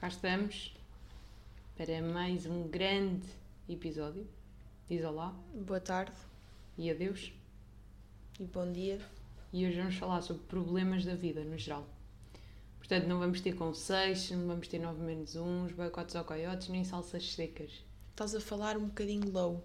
cá 0.00 0.08
estamos 0.08 0.74
para 1.76 2.00
mais 2.00 2.46
um 2.46 2.66
grande 2.66 3.28
episódio. 3.68 4.26
Diz 4.88 5.04
olá 5.04 5.38
Boa 5.54 5.78
tarde 5.78 6.16
e 6.78 6.90
adeus. 6.90 7.30
e 8.38 8.44
bom 8.44 8.72
dia. 8.72 8.98
E 9.52 9.66
hoje 9.66 9.78
vamos 9.78 9.96
falar 9.96 10.22
sobre 10.22 10.42
problemas 10.44 11.04
da 11.04 11.14
vida 11.14 11.44
no 11.44 11.58
geral. 11.58 11.86
Portanto, 12.78 13.08
não 13.08 13.18
vamos 13.18 13.42
ter 13.42 13.52
conselhos, 13.52 14.30
não 14.30 14.46
vamos 14.46 14.68
ter 14.68 14.78
9 14.78 15.02
menos 15.02 15.36
1, 15.36 15.66
boicotes 15.76 16.14
ou 16.14 16.24
coiotes, 16.24 16.70
nem 16.70 16.82
salsas 16.82 17.34
secas. 17.34 17.84
Estás 18.08 18.34
a 18.34 18.40
falar 18.40 18.78
um 18.78 18.86
bocadinho 18.86 19.30
low. 19.30 19.62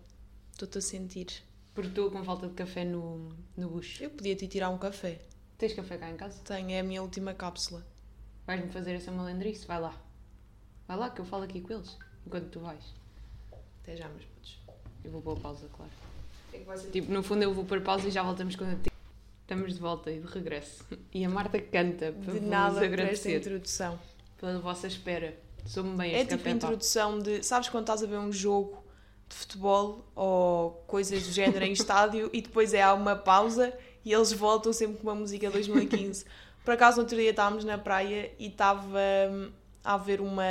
Estou-te 0.52 0.80
a 0.80 0.82
sentir. 0.82 1.28
Porque 1.74 1.88
estou 1.88 2.12
com 2.12 2.22
falta 2.26 2.50
de 2.50 2.56
café 2.56 2.84
no, 2.84 3.30
no 3.56 3.70
bucho. 3.70 4.04
Eu 4.04 4.10
podia 4.10 4.36
te 4.36 4.50
tirar 4.50 4.70
um 4.70 4.78
café. 4.78 5.22
Tens 5.58 5.72
café 5.72 5.98
cá 5.98 6.10
em 6.10 6.18
casa? 6.18 6.42
Tenho, 6.44 6.72
é 6.72 6.82
a 6.82 6.84
minha 6.84 7.02
última 7.02 7.34
cápsula. 7.34 7.88
Vais-me 8.46 8.70
fazer 8.70 8.96
essa 8.96 9.14
malandrice? 9.14 9.66
Vai 9.66 9.80
lá. 9.80 10.05
Vai 10.88 10.98
lá 10.98 11.10
que 11.10 11.22
eu 11.22 11.26
falo 11.26 11.44
aqui 11.44 11.62
com 11.62 11.74
eles, 11.74 11.98
enquanto 12.26 12.50
tu 12.50 12.60
vais. 12.60 12.84
Até 13.84 13.98
já, 13.98 14.08
meus 14.08 14.26
putos. 14.26 14.60
Eu 15.04 15.12
vou 15.12 15.22
pôr 15.22 15.40
pausa, 15.40 15.68
claro. 15.76 15.92
É 16.54 16.92
Tipo, 16.92 17.12
no 17.12 17.22
fundo 17.22 17.44
eu 17.44 17.54
vou 17.54 17.66
pôr 17.66 17.82
pausa 17.82 18.08
e 18.08 18.12
já 18.12 18.24
voltamos 18.24 18.56
quando 18.56 18.80
Estamos 19.42 19.76
de 19.76 19.80
volta 19.80 20.12
e 20.12 20.20
de 20.20 20.28
regresso. 20.28 20.84
E 21.14 21.24
a 21.24 21.30
Marta 21.30 21.62
canta 21.62 22.12
para 22.12 22.34
de 22.34 22.40
nada 22.40 22.76
para 22.78 22.86
esta 22.86 22.94
agradecer 22.96 23.38
introdução. 23.38 24.00
pela 24.40 24.58
vossa 24.58 24.88
espera. 24.88 25.38
Sou-me 25.68 25.96
bem 25.96 26.16
É 26.16 26.26
tipo 26.26 26.48
a 26.48 26.52
introdução 26.52 27.20
de. 27.20 27.44
Sabes 27.44 27.70
quando 27.70 27.84
estás 27.84 28.02
a 28.02 28.08
ver 28.08 28.18
um 28.18 28.32
jogo 28.32 28.84
de 29.30 29.36
futebol 29.36 30.04
ou 30.16 30.72
coisas 30.88 31.28
do 31.28 31.32
género 31.32 31.64
em 31.64 31.74
estádio 31.74 32.28
e 32.34 32.42
depois 32.42 32.74
é 32.74 32.82
há 32.82 32.94
uma 32.96 33.16
pausa 33.16 33.72
e 34.04 34.12
eles 34.12 34.32
voltam 34.32 34.74
sempre 34.74 34.98
com 34.98 35.04
uma 35.04 35.16
música 35.16 35.52
2015. 35.52 36.26
Por 36.66 36.74
acaso, 36.74 36.98
no 36.98 37.04
outro 37.04 37.16
dia 37.16 37.30
estávamos 37.30 37.64
na 37.64 37.78
praia 37.78 38.32
e 38.40 38.48
estava 38.48 39.00
hum, 39.30 39.52
a 39.52 39.65
haver 39.86 40.20
uma, 40.22 40.44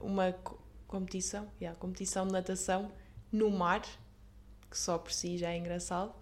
uma 0.00 0.32
co- 0.32 0.58
competição, 0.86 1.48
yeah, 1.60 1.78
competição 1.78 2.26
de 2.26 2.32
natação 2.32 2.90
no 3.32 3.50
mar, 3.50 3.82
que 4.70 4.78
só 4.78 4.96
por 4.98 5.12
si 5.12 5.36
já 5.38 5.50
é 5.50 5.58
engraçado. 5.58 6.12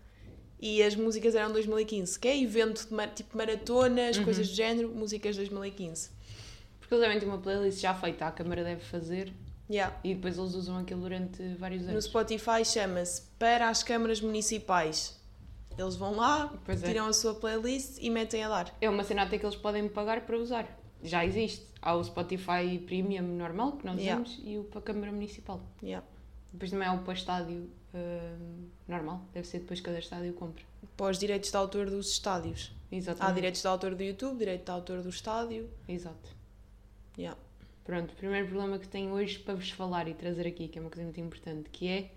E 0.61 0.83
as 0.83 0.97
músicas 0.97 1.35
eram 1.37 1.53
2015, 1.53 2.19
que 2.19 2.27
é 2.27 2.37
evento 2.43 2.89
de 2.89 3.07
tipo 3.15 3.37
maratonas, 3.37 4.19
coisas 4.19 4.49
do 4.49 4.55
género, 4.55 4.89
músicas 4.89 5.37
2015. 5.37 6.11
Porque 6.81 6.95
eles 6.95 7.05
devem 7.05 7.21
ter 7.21 7.27
uma 7.27 7.39
playlist 7.39 7.81
já 7.81 7.95
feita, 7.95 8.27
a 8.27 8.33
câmara 8.33 8.65
deve 8.65 8.81
fazer 8.83 9.33
Yeah. 9.71 9.95
e 10.03 10.15
depois 10.15 10.39
eles 10.39 10.55
usam 10.55 10.79
aquilo 10.79 11.03
durante 11.03 11.43
vários 11.57 11.83
No 11.83 11.91
anos. 11.91 12.07
Spotify 12.07 12.65
chama-se 12.65 13.21
Para 13.39 13.69
as 13.69 13.83
Câmaras 13.83 14.19
Municipais. 14.19 15.21
Eles 15.77 15.95
vão 15.95 16.17
lá, 16.17 16.51
Pois 16.65 16.83
é. 16.83 16.87
tiram 16.87 17.05
a 17.07 17.13
sua 17.13 17.35
playlist 17.35 17.99
e 18.01 18.09
metem 18.09 18.43
a 18.45 18.49
dar. 18.49 18.75
É 18.81 18.89
uma 18.89 19.05
cena 19.05 19.25
até 19.25 19.37
que 19.39 19.45
eles 19.45 19.57
podem 19.57 19.87
pagar 19.87 20.23
para 20.25 20.39
usar. 20.39 20.67
Já 21.03 21.23
existe. 21.23 21.67
Há 21.81 21.95
o 21.95 22.03
Spotify 22.05 22.79
Premium 22.87 23.23
normal, 23.23 23.73
que 23.73 23.87
nós 23.87 23.99
Yeah. 23.99 24.23
usamos, 24.23 24.41
e 24.45 24.59
o 24.59 24.65
para 24.65 24.81
a 24.81 24.83
Câmara 24.83 25.13
Municipal. 25.13 25.61
Yeah. 25.83 26.05
Depois 26.53 26.71
também 26.71 26.89
há 26.89 26.93
o 26.95 26.99
para 27.03 27.13
estádio 27.15 27.69
hum, 27.95 28.67
normal. 28.87 29.23
Deve 29.33 29.47
ser 29.47 29.61
depois 29.61 29.81
cada 29.81 29.99
estádio 29.99 30.33
compra. 30.35 30.65
Para 30.97 31.11
os 31.11 31.19
direitos 31.19 31.51
de 31.51 31.57
autor 31.57 31.89
dos 31.91 32.11
estádios. 32.11 32.73
Há 32.91 32.97
Exatamente. 32.97 33.35
direitos 33.35 33.61
de 33.61 33.67
autor 33.69 33.95
do 33.95 34.03
YouTube, 34.03 34.39
direito 34.39 34.65
de 34.65 34.71
autor 34.71 35.03
do 35.03 35.09
estádio. 35.11 35.69
Exato. 35.87 36.35
Yeah. 37.19 37.39
Pronto, 37.85 38.13
o 38.13 38.17
primeiro 38.17 38.49
problema 38.49 38.79
que 38.79 38.89
tenho 38.89 39.13
hoje 39.13 39.39
para 39.39 39.55
vos 39.55 39.71
falar 39.71 40.09
e 40.09 40.15
trazer 40.15 40.47
aqui, 40.47 40.69
que 40.69 40.79
é 40.79 40.81
uma 40.81 40.91
coisa 40.91 41.05
muito 41.05 41.21
importante, 41.21 41.71
que 41.71 41.89
é 41.89 42.11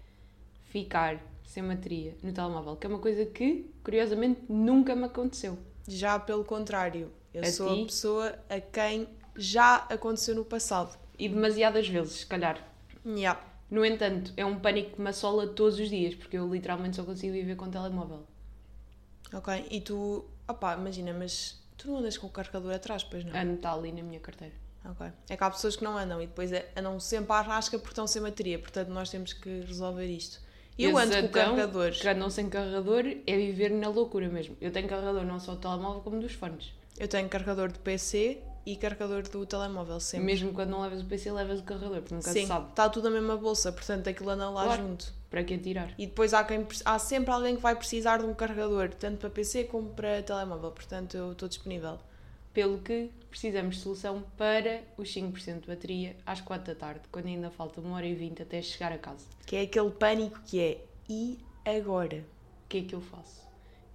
ficar 0.65 1.21
sem 1.45 1.63
bateria 1.67 2.15
no 2.23 2.31
telemóvel, 2.31 2.75
que 2.75 2.85
é 2.87 2.89
uma 2.89 2.99
coisa 2.99 3.25
que, 3.25 3.69
curiosamente, 3.83 4.41
nunca 4.49 4.95
me 4.95 5.05
aconteceu. 5.05 5.57
Já 5.87 6.17
pelo 6.19 6.43
contrário, 6.45 7.11
eu 7.33 7.41
A 7.43 7.45
sou 7.51 7.73
ti? 7.75 7.81
a 7.81 7.85
pessoa 7.85 8.39
a 8.49 8.59
quem 8.59 9.07
já 9.35 9.77
aconteceu 9.89 10.35
no 10.35 10.45
passado. 10.45 10.97
E 11.17 11.29
demasiadas 11.29 11.87
vezes, 11.87 12.19
se 12.19 12.25
calhar. 12.25 12.65
Yeah. 13.05 13.39
No 13.69 13.85
entanto, 13.85 14.33
é 14.35 14.45
um 14.45 14.59
pânico 14.59 14.95
que 14.95 15.01
me 15.01 15.09
assola 15.09 15.47
todos 15.47 15.79
os 15.79 15.89
dias, 15.89 16.13
porque 16.13 16.37
eu 16.37 16.51
literalmente 16.51 16.97
só 16.97 17.03
consigo 17.03 17.33
viver 17.33 17.55
com 17.55 17.69
telemóvel. 17.69 18.25
Ok, 19.33 19.65
e 19.71 19.79
tu, 19.79 20.25
opá, 20.45 20.75
imagina, 20.75 21.13
mas 21.13 21.61
tu 21.77 21.87
não 21.87 21.97
andas 21.97 22.17
com 22.17 22.27
o 22.27 22.29
carregador 22.29 22.73
atrás, 22.73 23.03
pois 23.03 23.23
não? 23.23 23.33
Ando 23.39 23.53
está 23.53 23.73
ali 23.73 23.93
na 23.93 24.03
minha 24.03 24.19
carteira. 24.19 24.53
Ok. 24.83 25.07
É 25.29 25.37
que 25.37 25.43
há 25.43 25.49
pessoas 25.49 25.75
que 25.75 25.83
não 25.83 25.97
andam 25.97 26.21
e 26.21 26.27
depois 26.27 26.51
andam 26.75 26.99
sempre 26.99 27.31
à 27.31 27.41
rasca 27.41 27.77
porque 27.77 27.91
estão 27.91 28.07
sem 28.07 28.21
bateria, 28.21 28.59
portanto 28.59 28.89
nós 28.89 29.09
temos 29.09 29.31
que 29.31 29.61
resolver 29.61 30.07
isto. 30.07 30.41
Eu 30.77 30.97
ando 30.97 31.15
com 31.15 31.29
carregadores. 31.29 32.01
Que 32.01 32.09
andam 32.09 32.29
sem 32.29 32.49
carregador 32.49 33.05
é 33.05 33.37
viver 33.37 33.69
na 33.69 33.87
loucura 33.87 34.27
mesmo. 34.27 34.57
Eu 34.59 34.71
tenho 34.71 34.87
carregador 34.87 35.23
não 35.23 35.39
só 35.39 35.53
do 35.53 35.61
telemóvel 35.61 36.01
como 36.01 36.19
dos 36.19 36.33
fones. 36.33 36.73
Eu 36.97 37.07
tenho 37.07 37.29
carregador 37.29 37.71
de 37.71 37.79
PC 37.79 38.41
e 38.65 38.75
carregador 38.75 39.23
do 39.27 39.45
telemóvel 39.45 39.99
sempre. 39.99 40.25
Mesmo 40.25 40.53
quando 40.53 40.69
não 40.69 40.81
levas 40.81 41.01
o 41.01 41.05
PC, 41.05 41.31
levas 41.31 41.59
o 41.59 41.63
carregador, 41.63 42.01
porque 42.01 42.13
nunca 42.15 42.31
Sim, 42.31 42.41
se 42.41 42.47
sabe 42.47 42.69
está 42.69 42.87
tudo 42.89 43.09
na 43.09 43.19
mesma 43.19 43.37
bolsa, 43.37 43.71
portanto 43.71 44.07
aquilo 44.09 44.29
anda 44.29 44.49
lá 44.49 44.63
Claro. 44.65 44.83
junto. 44.83 45.13
para 45.29 45.43
que 45.45 45.57
tirar. 45.57 45.93
E 45.97 46.05
depois 46.07 46.33
há, 46.33 46.43
quem, 46.43 46.67
há 46.83 46.99
sempre 46.99 47.31
alguém 47.31 47.55
que 47.55 47.61
vai 47.61 47.73
precisar 47.75 48.17
de 48.19 48.25
um 48.25 48.33
carregador, 48.33 48.89
tanto 48.89 49.17
para 49.17 49.29
PC 49.29 49.63
como 49.63 49.89
para 49.89 50.21
telemóvel, 50.21 50.71
portanto 50.71 51.15
eu 51.15 51.31
estou 51.31 51.47
disponível. 51.47 51.97
Pelo 52.53 52.79
que 52.79 53.09
precisamos 53.29 53.77
de 53.77 53.81
solução 53.81 54.25
para 54.37 54.81
os 54.97 55.07
5% 55.09 55.61
de 55.61 55.67
bateria 55.67 56.17
às 56.25 56.41
4 56.41 56.73
da 56.73 56.77
tarde, 56.77 57.01
quando 57.09 57.27
ainda 57.27 57.49
falta 57.49 57.79
1 57.79 57.91
hora 57.93 58.05
e 58.05 58.13
20 58.13 58.41
até 58.41 58.61
chegar 58.61 58.91
a 58.91 58.97
casa. 58.97 59.25
Que 59.45 59.55
é 59.55 59.61
aquele 59.61 59.89
pânico 59.91 60.37
que 60.45 60.59
é 60.59 60.83
e 61.09 61.39
agora? 61.65 62.17
O 62.65 62.67
que 62.67 62.79
é 62.79 62.81
que 62.81 62.93
eu 62.93 62.99
faço? 62.99 63.41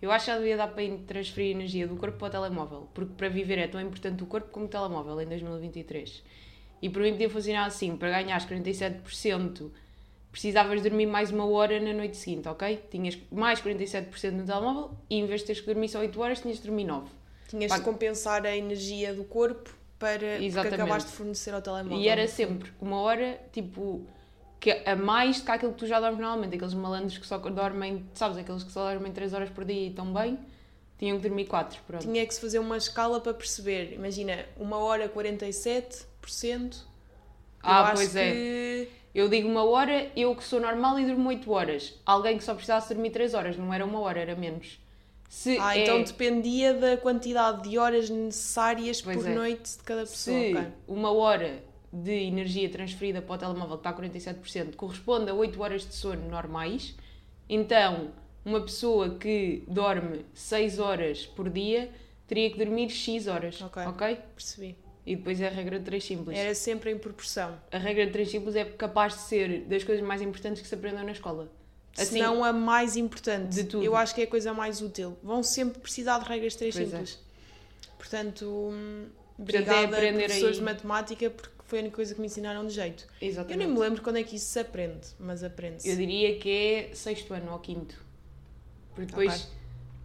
Eu 0.07 0.13
acho 0.13 0.27
que 0.27 0.31
já 0.31 0.39
devia 0.39 0.57
dar 0.57 0.69
para 0.69 0.85
transferir 1.05 1.51
energia 1.51 1.85
do 1.85 1.97
corpo 1.97 2.17
para 2.17 2.29
o 2.29 2.31
telemóvel, 2.31 2.89
porque 2.95 3.13
para 3.17 3.29
viver 3.29 3.59
é 3.59 3.67
tão 3.67 3.81
importante 3.81 4.23
o 4.23 4.27
corpo 4.27 4.49
como 4.53 4.67
o 4.67 4.69
telemóvel 4.69 5.21
em 5.21 5.27
2023. 5.27 6.23
E 6.81 6.89
para 6.89 7.03
mim 7.03 7.11
podia 7.11 7.29
funcionar 7.29 7.67
assim: 7.67 7.97
para 7.97 8.11
ganhares 8.11 8.47
47%, 8.47 9.69
precisavas 10.31 10.81
dormir 10.81 11.07
mais 11.07 11.33
uma 11.33 11.45
hora 11.45 11.81
na 11.81 11.93
noite 11.93 12.17
seguinte, 12.17 12.47
ok? 12.49 12.85
Tinhas 12.89 13.19
mais 13.33 13.61
47% 13.61 14.31
no 14.31 14.47
telemóvel 14.47 14.91
e 15.11 15.17
em 15.17 15.27
vez 15.27 15.41
de 15.41 15.49
teres 15.49 15.61
que 15.61 15.67
dormir 15.67 15.89
só 15.89 15.99
8 15.99 16.21
horas, 16.21 16.41
tinhas 16.41 16.59
de 16.59 16.63
dormir 16.63 16.85
9. 16.85 17.09
Tinhas 17.49 17.73
Pá. 17.73 17.79
de 17.79 17.85
compensar 17.85 18.47
a 18.47 18.57
energia 18.57 19.13
do 19.13 19.25
corpo 19.25 19.75
para 19.99 20.41
Exatamente. 20.41 20.83
acabaste 20.83 21.11
de 21.11 21.17
fornecer 21.17 21.53
ao 21.53 21.61
telemóvel. 21.61 21.99
E 21.99 22.09
era 22.09 22.29
sempre 22.29 22.71
uma 22.81 23.01
hora, 23.01 23.41
tipo, 23.53 24.07
que 24.61 24.71
a 24.85 24.97
mais 24.97 25.39
do 25.41 25.45
que 25.47 25.51
aquilo 25.51 25.73
que 25.73 25.79
tu 25.79 25.87
já 25.87 26.01
dormes 26.01 26.19
normalmente. 26.21 26.55
Aqueles 26.57 26.75
malandros 26.75 27.19
que 27.19 27.27
só 27.27 27.39
dormem, 27.39 28.05
sabes, 28.15 28.37
aqueles 28.39 28.63
que 28.65 28.73
só 28.73 28.91
dormem 28.93 29.13
3 29.13 29.33
horas 29.35 29.51
por 29.51 29.65
dia 29.65 29.75
e 29.87 29.89
estão 29.89 30.13
bem, 30.13 30.39
tinham 30.99 31.17
que 31.19 31.23
dormir 31.29 31.45
4, 31.47 31.79
pronto. 31.87 32.03
Tinha 32.03 32.27
que 32.27 32.35
se 32.35 32.41
fazer 32.41 32.59
uma 32.59 32.77
escala 32.77 33.21
para 33.21 33.35
perceber. 33.35 33.93
Imagina, 33.95 34.45
uma 34.59 34.79
hora 34.79 35.09
47%. 35.09 36.83
Ah, 37.63 37.93
pois 37.95 38.15
é. 38.15 38.33
que... 38.33 38.89
Eu 39.15 39.29
digo 39.31 39.49
uma 39.49 39.65
hora, 39.65 40.11
eu 40.15 40.37
que 40.37 40.45
sou 40.45 40.61
normal 40.61 40.99
e 41.01 41.07
durmo 41.07 41.29
8 41.31 41.51
horas. 41.51 41.95
Alguém 42.05 42.37
que 42.37 42.45
só 42.45 42.53
precisasse 42.55 42.93
dormir 42.93 43.11
3 43.11 43.33
horas, 43.33 43.57
não 43.57 43.73
era 43.73 43.85
uma 43.85 43.99
hora, 44.01 44.21
era 44.21 44.35
menos. 44.37 44.79
Se 45.29 45.57
Ah, 45.59 45.77
é- 45.77 45.83
então 45.85 46.03
dependia 46.03 46.75
da 46.75 46.97
quantidade 46.99 47.69
de 47.69 47.79
horas 47.79 48.11
necessárias 48.11 49.01
Pois 49.01 49.17
por 49.17 49.27
é. 49.27 49.35
noite 49.35 49.79
de 49.79 49.83
cada 49.85 50.03
pessoa. 50.03 50.39
se 50.39 50.53
ok. 50.55 50.67
uma 50.87 51.11
hora 51.13 51.63
de 52.03 52.13
energia 52.13 52.69
transferida 52.69 53.23
para 53.23 53.35
o 53.35 53.39
telemóvel 53.39 53.79
que 53.79 53.89
está 53.89 53.91
a 53.91 53.95
47% 53.95 54.75
corresponde 54.77 55.31
a 55.31 55.35
8 55.35 55.61
horas 55.63 55.87
de 55.87 55.95
sono 55.95 56.29
normais, 56.29 56.95
então 57.49 58.11
uma 58.45 58.61
pessoa 58.61 59.17
que 59.19 59.65
dorme 59.67 60.25
6 60.35 60.79
horas 60.79 61.27
por 61.27 61.49
dia 61.49 61.91
teria 62.27 62.51
que 62.51 62.59
dormir 62.59 62.91
X 62.91 63.27
horas, 63.27 63.61
Ok. 63.63 63.83
ok? 63.87 64.19
Percebi. 64.35 64.77
E 65.05 65.15
depois 65.15 65.41
é 65.41 65.47
a 65.47 65.51
regra 65.51 65.79
de 65.79 65.85
3 65.85 66.05
simples. 66.05 66.37
Era 66.37 66.55
sempre 66.55 66.91
em 66.91 66.99
proporção. 66.99 67.57
A 67.71 67.79
regra 67.79 68.07
de 68.07 68.13
3 68.13 68.29
simples 68.29 68.57
é 68.57 68.65
capaz 68.65 69.15
de 69.15 69.21
ser 69.21 69.61
das 69.63 69.85
coisas 69.85 70.05
mais 70.05 70.21
importantes 70.21 70.61
que 70.61 70.67
se 70.69 70.75
aprendeu 70.75 71.05
na 71.05 71.13
escola. 71.13 71.49
Se 71.95 72.19
não 72.19 72.45
a 72.45 72.53
mais 72.53 72.97
importante. 72.97 73.49
Assim, 73.51 73.63
De 73.63 73.69
tudo. 73.69 73.85
Eu 73.85 73.97
acho 73.97 74.15
que 74.15 74.21
é 74.21 74.25
a 74.25 74.27
coisa 74.27 74.53
mais 74.53 74.83
útil. 74.83 75.17
Vão 75.23 75.43
sempre 75.43 75.81
precisar 75.81 76.19
de 76.19 76.29
regras 76.29 76.55
três 76.57 76.75
Pois 76.75 76.89
é. 76.89 76.91
simples. 76.91 77.19
Portanto, 77.97 78.45
hum, 78.47 79.07
Portanto, 79.37 79.39
é 79.39 79.61
obrigada 79.63 79.97
aprender 79.97 80.25
professores 80.25 80.55
aí. 80.57 80.59
de 80.59 80.65
matemática 80.65 81.31
porque 81.31 81.56
foi 81.67 81.79
a 81.79 81.83
única 81.83 81.97
coisa 81.97 82.15
que 82.15 82.21
me 82.21 82.27
ensinaram 82.27 82.67
de 82.67 82.73
jeito. 82.73 83.07
Eu 83.21 83.29
Exatamente. 83.29 83.59
nem 83.59 83.69
me 83.69 83.79
lembro 83.79 84.03
quando 84.03 84.17
é 84.17 84.23
que 84.23 84.37
isso 84.37 84.47
se 84.47 84.59
aprende, 84.59 85.07
mas 85.19 85.43
aprende-se. 85.43 85.89
Eu 85.89 85.97
diria 85.97 86.37
que 86.39 86.49
é 86.51 86.95
sexto 86.95 87.35
ano 87.35 87.53
ou 87.53 87.59
quinto. 87.59 88.05
Porque 88.95 89.07
depois, 89.07 89.35
Ok. 89.35 89.47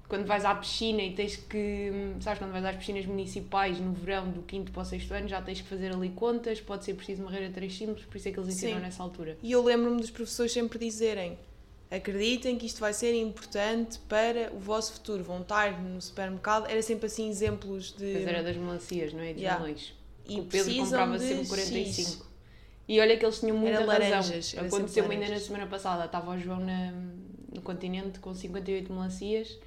quando 0.10 0.26
vais 0.26 0.44
à 0.44 0.54
piscina 0.56 1.02
e 1.02 1.14
tens 1.14 1.36
que. 1.38 1.92
Sabes, 2.20 2.40
quando 2.40 2.52
vais 2.52 2.66
às 2.66 2.76
piscinas 2.76 3.06
municipais 3.06 3.80
no 3.80 3.94
verão 3.94 4.30
do 4.30 4.42
quinto 4.42 4.72
para 4.72 4.82
o 4.82 4.86
sexto 4.86 5.14
ano, 5.14 5.28
já 5.28 5.42
tens 5.42 5.62
que 5.62 5.68
fazer 5.68 5.94
ali 5.94 6.10
contas, 6.10 6.60
pode 6.60 6.84
ser 6.84 6.94
preciso 6.96 7.26
regra 7.26 7.48
de 7.48 7.54
três 7.54 7.74
simples, 7.78 8.06
por 8.06 8.18
isso 8.18 8.28
é 8.28 8.32
que 8.32 8.40
eles 8.40 8.54
ensinam 8.56 8.76
Sim. 8.78 8.82
nessa 8.82 9.02
altura. 9.04 9.38
E 9.42 9.52
eu 9.52 9.64
lembro-me 9.64 10.02
dos 10.02 10.12
professores 10.12 10.52
sempre 10.52 10.78
dizerem 10.78 11.38
acreditem 11.90 12.58
que 12.58 12.66
isto 12.66 12.80
vai 12.80 12.94
ser 12.94 13.14
importante 13.14 14.00
para 14.08 14.52
o 14.54 14.60
vosso 14.60 14.94
futuro. 14.94 15.24
Vão 15.24 15.42
estar 15.42 15.80
no 15.82 16.02
supermercado. 16.02 16.66
Era 16.70 16.82
sempre 16.82 17.08
assim 17.08 17.30
exemplos 17.30 17.92
de... 17.92 18.14
Mas 18.14 18.28
era 18.28 18.42
das 18.42 18.56
melancias, 18.56 19.12
não 19.14 19.20
é? 19.22 19.34
Dos 19.34 19.42
Yeah. 19.42 19.62
melões. 19.62 19.94
E 20.36 20.40
o 20.40 20.44
Pedro 20.46 20.76
comprava 20.76 21.18
de 21.18 21.24
sempre 21.26 21.40
X. 21.42 21.50
45. 21.50 22.26
E 22.88 23.00
olha 23.00 23.16
que 23.18 23.26
eles 23.26 23.40
tinham 23.40 23.56
muita 23.58 23.78
Era 23.78 23.86
razão. 23.86 24.10
laranjas, 24.10 24.54
era 24.56 24.68
Aconteceu 24.68 25.10
ainda 25.10 25.30
na 25.30 25.40
semana 25.40 25.68
passada. 25.68 26.06
Estava 26.06 26.32
o 26.32 26.38
João 26.40 26.60
na- 26.60 26.92
no 27.54 27.62
continente 27.62 28.20
com 28.20 28.34
58 28.34 28.92
melancias. 28.92 29.58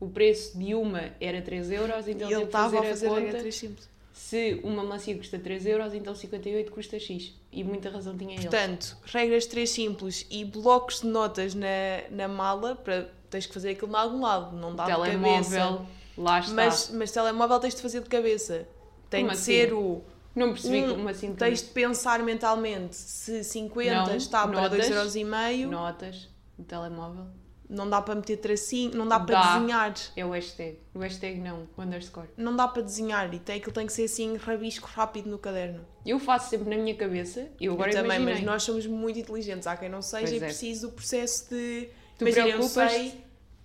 O 0.00 0.08
preço 0.08 0.58
de 0.58 0.74
uma 0.74 1.10
era 1.20 1.40
3 1.42 1.70
euros, 1.70 2.08
então 2.08 2.28
e 2.28 2.34
ele 2.34 2.46
fazer 2.46 2.46
estava 2.46 2.76
a 2.76 2.80
a 2.80 2.84
fazer 2.84 3.06
a 3.08 3.14
regra 3.14 3.38
conta. 3.38 3.52
simples. 3.52 3.88
Se 4.12 4.60
uma 4.64 4.82
melancia 4.82 5.16
custa 5.16 5.38
3 5.38 5.64
euros, 5.64 5.94
então 5.94 6.14
58 6.14 6.72
custa 6.72 6.98
X. 6.98 7.32
E 7.52 7.62
muita 7.62 7.88
razão 7.88 8.16
tinha 8.16 8.34
ele. 8.34 8.42
Portanto, 8.42 8.96
regras 9.04 9.46
três 9.46 9.70
simples 9.70 10.26
e 10.30 10.44
blocos 10.44 11.00
de 11.02 11.06
notas 11.06 11.54
na, 11.54 11.66
na 12.10 12.26
mala 12.28 12.74
para 12.74 13.08
tens 13.30 13.46
que 13.46 13.54
fazer 13.54 13.70
aquilo 13.70 13.90
de 13.90 13.96
algum 13.96 14.20
lado, 14.20 14.56
não 14.56 14.74
dá 14.74 14.84
de 14.84 14.90
cabeça. 14.90 15.10
Telemóvel, 15.10 15.86
lá 16.18 16.40
está. 16.40 16.52
Mas, 16.54 16.90
mas 16.92 17.10
telemóvel 17.12 17.58
tens 17.60 17.74
de 17.74 17.80
fazer 17.82 18.00
de 18.02 18.08
cabeça. 18.08 18.66
Tem 19.08 19.20
Como 19.24 19.32
de 19.32 19.38
assim? 19.40 19.52
ser 19.52 19.72
o. 19.72 20.02
não 20.34 20.52
percebi 20.52 20.82
um- 20.84 20.94
como 20.96 21.08
assim 21.08 21.34
Tens 21.34 21.60
de 21.62 21.68
pensar 21.70 22.22
mentalmente 22.22 22.96
se 22.96 23.42
50 23.44 23.92
Não, 24.10 24.16
está 24.16 24.46
para 24.46 24.60
notas. 24.62 24.88
2,5€, 24.88 25.62
não. 25.64 25.70
notas 25.70 26.28
no 26.58 26.64
telemóvel. 26.64 27.26
não 27.68 27.88
dá 27.88 28.02
para 28.02 28.14
meter 28.14 28.36
tracinho, 28.36 28.94
não 28.94 29.08
dá 29.08 29.18
para 29.18 29.34
Dá. 29.40 29.54
desenhar. 29.58 29.94
É 30.14 30.26
o 30.26 30.30
hashtag. 30.32 30.78
O 30.94 30.98
hashtag 30.98 31.40
não, 31.40 31.66
o 31.74 31.80
underscore. 31.82 32.28
Não 32.36 32.54
dá 32.54 32.68
para 32.68 32.82
desenhar 32.82 33.32
e 33.32 33.38
tem, 33.38 33.56
aquilo 33.56 33.72
tem 33.72 33.86
que 33.86 33.92
ser 33.94 34.04
assim 34.04 34.36
rabisco 34.36 34.86
rápido 34.92 35.30
no 35.30 35.38
caderno. 35.38 35.82
Eu 36.04 36.18
faço 36.18 36.50
sempre 36.50 36.68
na 36.68 36.76
minha 36.82 36.94
cabeça. 36.94 37.48
Eu 37.58 37.72
agora 37.72 37.90
eu 37.90 37.94
também, 37.94 38.16
imaginei. 38.18 38.34
mas 38.34 38.44
nós 38.44 38.62
somos 38.62 38.86
muito 38.86 39.18
inteligentes. 39.18 39.66
Há 39.66 39.74
quem 39.76 39.88
não 39.88 40.02
seja 40.02 40.26
Pois 40.26 40.32
e 40.32 40.36
é. 40.36 40.40
precisa 40.40 40.86
do 40.86 40.92
processo 40.92 41.48
de. 41.48 41.88
Tu 42.18 42.28
Imagina, 42.28 42.48
eu 42.48 42.62
sei 42.64 43.24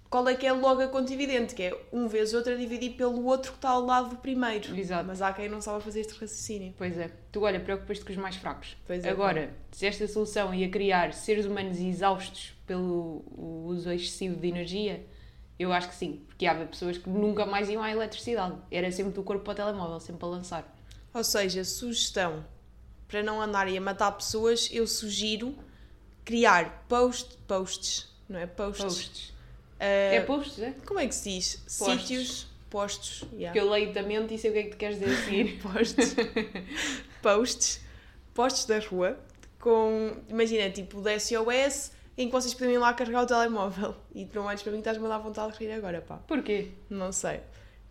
qual 0.09 0.27
é 0.27 0.35
que 0.35 0.45
é 0.45 0.53
logo 0.53 0.81
a 0.81 0.87
conta 0.87 1.13
evidente, 1.13 1.53
que 1.53 1.63
é 1.63 1.77
um 1.91 2.07
vezes 2.07 2.33
outro 2.33 2.53
a 2.53 2.55
dividir 2.55 2.91
pelo 2.91 3.25
outro 3.25 3.51
que 3.51 3.57
está 3.57 3.69
ao 3.69 3.85
lado 3.85 4.09
do 4.09 4.15
primeiro. 4.17 4.77
Exato. 4.77 5.05
Mas 5.05 5.21
há 5.21 5.33
quem 5.33 5.49
não 5.49 5.61
sabe 5.61 5.83
fazer 5.83 6.01
este 6.01 6.13
raciocínio. 6.13 6.73
Pois 6.77 6.97
é. 6.97 7.11
Tu, 7.31 7.41
olha, 7.41 7.59
preocupas-te 7.59 8.05
com 8.05 8.11
os 8.11 8.17
mais 8.17 8.35
fracos. 8.35 8.77
Pois 8.85 9.03
é, 9.03 9.09
Agora, 9.09 9.53
se 9.71 9.85
esta 9.85 10.07
solução 10.07 10.53
ia 10.53 10.69
criar 10.69 11.13
seres 11.13 11.45
humanos 11.45 11.77
exaustos 11.77 12.53
pelo 12.65 13.23
uso 13.65 13.91
excessivo 13.91 14.35
de 14.37 14.47
energia, 14.47 15.05
eu 15.59 15.73
acho 15.73 15.89
que 15.89 15.95
sim. 15.95 16.23
Porque 16.27 16.45
havia 16.45 16.65
pessoas 16.65 16.97
que 16.97 17.09
nunca 17.09 17.45
mais 17.45 17.69
iam 17.69 17.83
à 17.83 17.91
eletricidade. 17.91 18.55
Era 18.71 18.91
sempre 18.91 19.13
do 19.13 19.23
corpo 19.23 19.43
para 19.43 19.51
o 19.51 19.55
telemóvel, 19.55 19.99
sempre 19.99 20.25
a 20.25 20.29
lançar. 20.29 20.77
Ou 21.13 21.23
seja, 21.23 21.63
sugestão 21.63 22.45
para 23.07 23.23
não 23.23 23.41
andarem 23.41 23.77
a 23.77 23.81
matar 23.81 24.11
pessoas, 24.11 24.69
eu 24.71 24.85
sugiro 24.85 25.55
criar 26.25 26.85
post, 26.89 27.37
posts, 27.47 28.13
não 28.27 28.37
é? 28.37 28.45
Posts. 28.45 28.83
Posts. 28.83 29.36
Ah, 29.79 29.85
É 29.85 30.21
posts, 30.21 30.59
é? 30.59 30.73
Como 30.85 30.99
é 30.99 31.07
que 31.07 31.15
se 31.15 31.29
diz? 31.29 31.55
Postos. 31.77 32.01
Sítios, 32.01 32.47
postos. 32.69 33.23
yeah. 33.33 33.47
Porque 33.47 33.59
eu 33.59 33.69
leio 33.69 33.93
da 33.93 34.01
mente 34.03 34.33
e 34.33 34.37
sei 34.37 34.49
o 34.49 34.53
que 34.53 34.59
é 34.59 34.63
que 34.63 34.69
tu 34.71 34.77
queres 34.77 34.99
dizer 34.99 35.13
a 35.13 35.23
seguir. 35.23 35.59
Postos. 35.63 36.15
posts. 37.21 37.81
Postos 38.33 38.65
da 38.65 38.79
rua 38.79 39.17
com, 39.59 40.11
imagina, 40.29 40.69
tipo 40.69 41.01
da 41.01 41.19
SOS 41.19 41.91
em 42.17 42.27
que 42.27 42.31
vocês 42.31 42.53
podem 42.53 42.75
ir 42.75 42.77
lá 42.77 42.93
carregar 42.93 43.23
o 43.23 43.25
telemóvel. 43.25 43.95
E 44.13 44.25
tu 44.25 44.35
não 44.35 44.45
olhes 44.45 44.61
para 44.61 44.71
mim, 44.71 44.79
estás-me 44.79 45.05
a 45.05 45.09
dar 45.09 45.17
vontade 45.19 45.53
de 45.53 45.59
rir 45.65 45.71
agora, 45.71 46.01
pá. 46.01 46.17
Porquê? 46.17 46.69
Não 46.89 47.11
sei. 47.11 47.39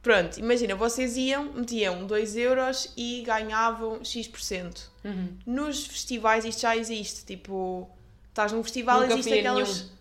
Pronto, 0.02 0.38
imagina, 0.38 0.74
vocês 0.76 1.16
iam, 1.16 1.52
metiam 1.52 2.06
2 2.06 2.36
euros 2.36 2.92
e 2.96 3.22
ganhavam 3.22 4.04
X%. 4.04 4.88
Uhum. 5.04 5.36
Nos 5.44 5.84
festivais 5.86 6.44
isto 6.44 6.60
já 6.62 6.76
existe, 6.76 7.24
tipo, 7.24 7.90
estás 8.28 8.52
num 8.52 8.62
festival, 8.62 9.00
Nunca 9.00 9.14
existe 9.14 9.38
aquelas. 9.40 9.82
nenhum. 9.82 9.95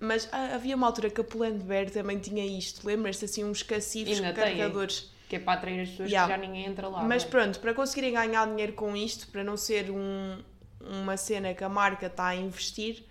Mas 0.00 0.28
ah, 0.32 0.54
havia 0.54 0.76
uma 0.76 0.86
altura 0.86 1.10
que 1.10 1.20
a 1.20 1.24
Pull&Bear 1.24 1.90
também 1.90 2.18
tinha 2.18 2.44
isto, 2.46 2.86
lembras-te 2.86 3.24
assim 3.24 3.44
uns 3.44 3.62
cacifes 3.62 4.18
tem, 4.18 4.28
é? 4.28 4.32
carregadores. 4.32 5.10
Que 5.28 5.36
é 5.36 5.38
para 5.38 5.54
atrair 5.58 5.80
as 5.82 5.88
pessoas 5.90 6.08
Yeah. 6.10 6.32
que 6.34 6.40
já 6.40 6.46
ninguém 6.48 6.64
entra 6.66 6.88
lá. 6.88 7.02
Mas 7.02 7.24
é? 7.24 7.26
pronto, 7.26 7.58
para 7.60 7.74
conseguirem 7.74 8.12
ganhar 8.12 8.46
dinheiro 8.46 8.72
com 8.74 8.96
isto, 8.96 9.26
para 9.28 9.42
não 9.44 9.56
ser 9.56 9.90
um- 9.90 10.38
uma 10.80 11.16
cena 11.16 11.52
que 11.52 11.62
a 11.64 11.68
marca 11.68 12.06
está 12.06 12.28
a 12.28 12.36
investir, 12.36 13.04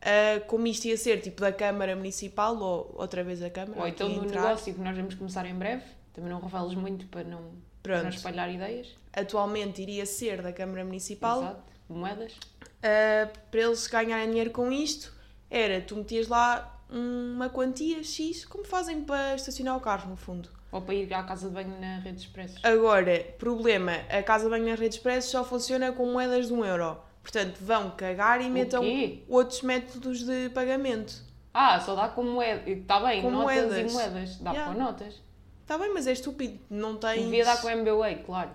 ah, 0.00 0.40
como 0.46 0.66
isto 0.68 0.86
ia 0.86 0.96
ser 0.96 1.20
tipo 1.20 1.40
da 1.40 1.52
Câmara 1.52 1.94
Municipal, 1.96 2.56
ou 2.56 2.94
outra 2.96 3.22
vez 3.24 3.42
a 3.42 3.50
Câmara, 3.50 3.80
Ou 3.80 3.88
então 3.88 4.08
no 4.08 4.24
entrar, 4.24 4.42
negócio 4.42 4.72
que 4.72 4.80
nós 4.80 4.96
vamos 4.96 5.14
começar 5.16 5.44
em 5.46 5.54
breve. 5.54 5.82
Também 6.14 6.30
não 6.30 6.40
revelas 6.40 6.74
muito 6.74 7.06
para 7.06 7.24
não, 7.24 7.52
para 7.82 8.02
não 8.02 8.08
espalhar 8.10 8.48
ideias. 8.52 8.88
atualmente 9.12 9.82
iria 9.82 10.06
ser 10.06 10.40
da 10.42 10.52
Câmara 10.52 10.84
Municipal, 10.84 11.40
Exato. 11.42 11.62
Moedas. 11.88 12.32
Uh, 12.34 13.38
para 13.50 13.60
eles 13.60 13.86
ganharem 13.88 14.28
dinheiro 14.30 14.50
com 14.50 14.72
isto, 14.72 15.12
era 15.50 15.80
tu 15.80 15.96
metias 15.96 16.28
lá 16.28 16.80
uma 16.88 17.48
quantia 17.48 18.02
X, 18.02 18.44
como 18.44 18.64
fazem 18.64 19.02
para 19.02 19.34
estacionar 19.34 19.76
o 19.76 19.80
carro, 19.80 20.10
no 20.10 20.16
fundo. 20.16 20.48
Ou 20.72 20.80
para 20.80 20.94
ir 20.94 21.12
à 21.12 21.22
casa 21.24 21.48
de 21.48 21.54
banho 21.54 21.80
na 21.80 21.98
rede 21.98 22.20
expresso. 22.20 22.58
Agora, 22.62 23.18
problema, 23.38 23.92
a 24.08 24.22
Casa 24.22 24.44
de 24.44 24.50
Banho 24.50 24.66
na 24.68 24.76
Rede 24.76 24.94
Expresso 24.94 25.30
só 25.32 25.44
funciona 25.44 25.90
com 25.90 26.06
moedas 26.12 26.46
de 26.46 26.52
um 26.52 26.64
euro. 26.64 26.96
Portanto, 27.22 27.58
vão 27.60 27.90
cagar 27.90 28.40
e 28.40 28.48
metam 28.48 28.80
quê? 28.82 29.24
outros 29.28 29.62
métodos 29.62 30.24
de 30.24 30.48
pagamento. 30.50 31.24
Ah, 31.52 31.80
só 31.80 31.96
dá 31.96 32.08
com 32.08 32.22
moedas. 32.22 32.68
Está 32.68 33.00
bem, 33.00 33.20
Com 33.20 33.30
notas 33.32 33.44
moedas. 33.44 33.90
e 33.90 33.94
moedas. 33.94 34.36
Dá 34.38 34.52
Yeah. 34.52 34.72
com 34.72 34.78
notas. 34.80 35.22
Está 35.62 35.76
bem, 35.76 35.92
mas 35.92 36.06
é 36.06 36.12
estúpido, 36.12 36.58
não 36.70 36.96
tens 36.96 37.22
Devia 37.24 37.44
dar 37.44 37.60
com 37.60 37.68
MBWay, 37.68 38.22
claro. 38.24 38.50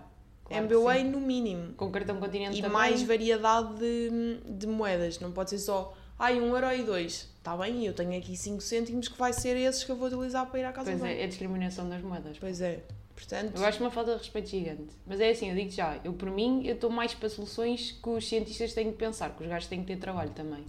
Claro 0.45 0.67
sim. 0.93 1.03
no 1.03 1.19
mínimo. 1.19 1.73
Com 1.73 1.91
cartão 1.91 2.17
continente 2.17 2.57
E 2.59 2.61
também. 2.61 2.71
mais 2.77 3.01
variedade 3.03 3.75
de, 3.77 4.39
de 4.45 4.67
moedas. 4.67 5.19
Não 5.19 5.31
pode 5.33 5.49
ser 5.49 5.57
só, 5.59 5.93
ai, 6.19 6.39
um 6.39 6.55
euro 6.55 6.71
e 6.73 6.83
dois. 6.83 7.29
Está 7.37 7.55
bem, 7.55 7.85
eu 7.85 7.93
tenho 7.93 8.17
aqui 8.17 8.35
5 8.35 8.61
cêntimos 8.61 9.07
que 9.07 9.17
vai 9.17 9.31
ser 9.31 9.55
esses 9.55 9.83
que 9.83 9.91
eu 9.91 9.95
vou 9.95 10.07
utilizar 10.07 10.45
para 10.47 10.59
ir 10.59 10.65
à 10.65 10.71
casa 10.71 10.91
Pois 10.91 11.03
é, 11.03 11.23
é 11.23 11.27
discriminação 11.27 11.87
das 11.87 12.01
moedas. 12.01 12.37
Pois 12.39 12.59
é. 12.59 12.81
Portanto, 13.15 13.55
Eu 13.55 13.65
acho 13.65 13.79
uma 13.79 13.91
falta 13.91 14.13
de 14.13 14.17
respeito 14.17 14.49
gigante. 14.49 14.89
Mas 15.05 15.19
é 15.21 15.29
assim, 15.29 15.49
eu 15.49 15.55
digo 15.55 15.71
já, 15.71 15.99
eu 16.03 16.11
por 16.13 16.29
mim, 16.29 16.65
eu 16.65 16.75
estou 16.75 16.89
mais 16.89 17.13
para 17.13 17.29
soluções 17.29 17.91
que 17.91 18.09
os 18.09 18.27
cientistas 18.27 18.73
têm 18.73 18.91
que 18.91 18.97
pensar, 18.97 19.29
que 19.29 19.43
os 19.43 19.47
gajos 19.47 19.67
têm 19.69 19.81
que 19.81 19.87
ter 19.87 19.97
trabalho 19.97 20.31
também. 20.31 20.65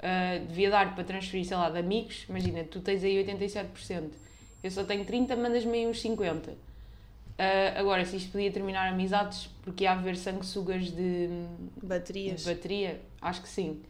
Ah, 0.00 0.38
devia 0.46 0.70
dar 0.70 0.94
para 0.94 1.04
transferir, 1.04 1.44
sei 1.44 1.56
lá, 1.56 1.70
de 1.70 1.78
amigos, 1.78 2.24
imagina, 2.28 2.64
tu 2.64 2.80
tens 2.80 3.02
aí 3.02 3.24
87%, 3.24 4.10
eu 4.62 4.70
só 4.70 4.84
tenho 4.84 5.04
30, 5.04 5.34
mandas-me 5.36 5.78
aí 5.78 5.86
uns 5.86 6.00
50. 6.00 6.52
Ah, 7.38 7.78
agora, 7.78 8.04
se 8.04 8.16
isto 8.16 8.32
podia 8.32 8.50
terminar 8.50 8.88
amizades, 8.88 9.48
porque 9.62 9.84
ia 9.84 9.92
haver 9.92 10.16
sanguessugas 10.16 10.90
de, 10.90 11.28
baterias. 11.82 12.42
de 12.42 12.54
bateria, 12.54 13.00
acho 13.20 13.42
que 13.42 13.48
sim. 13.48 13.82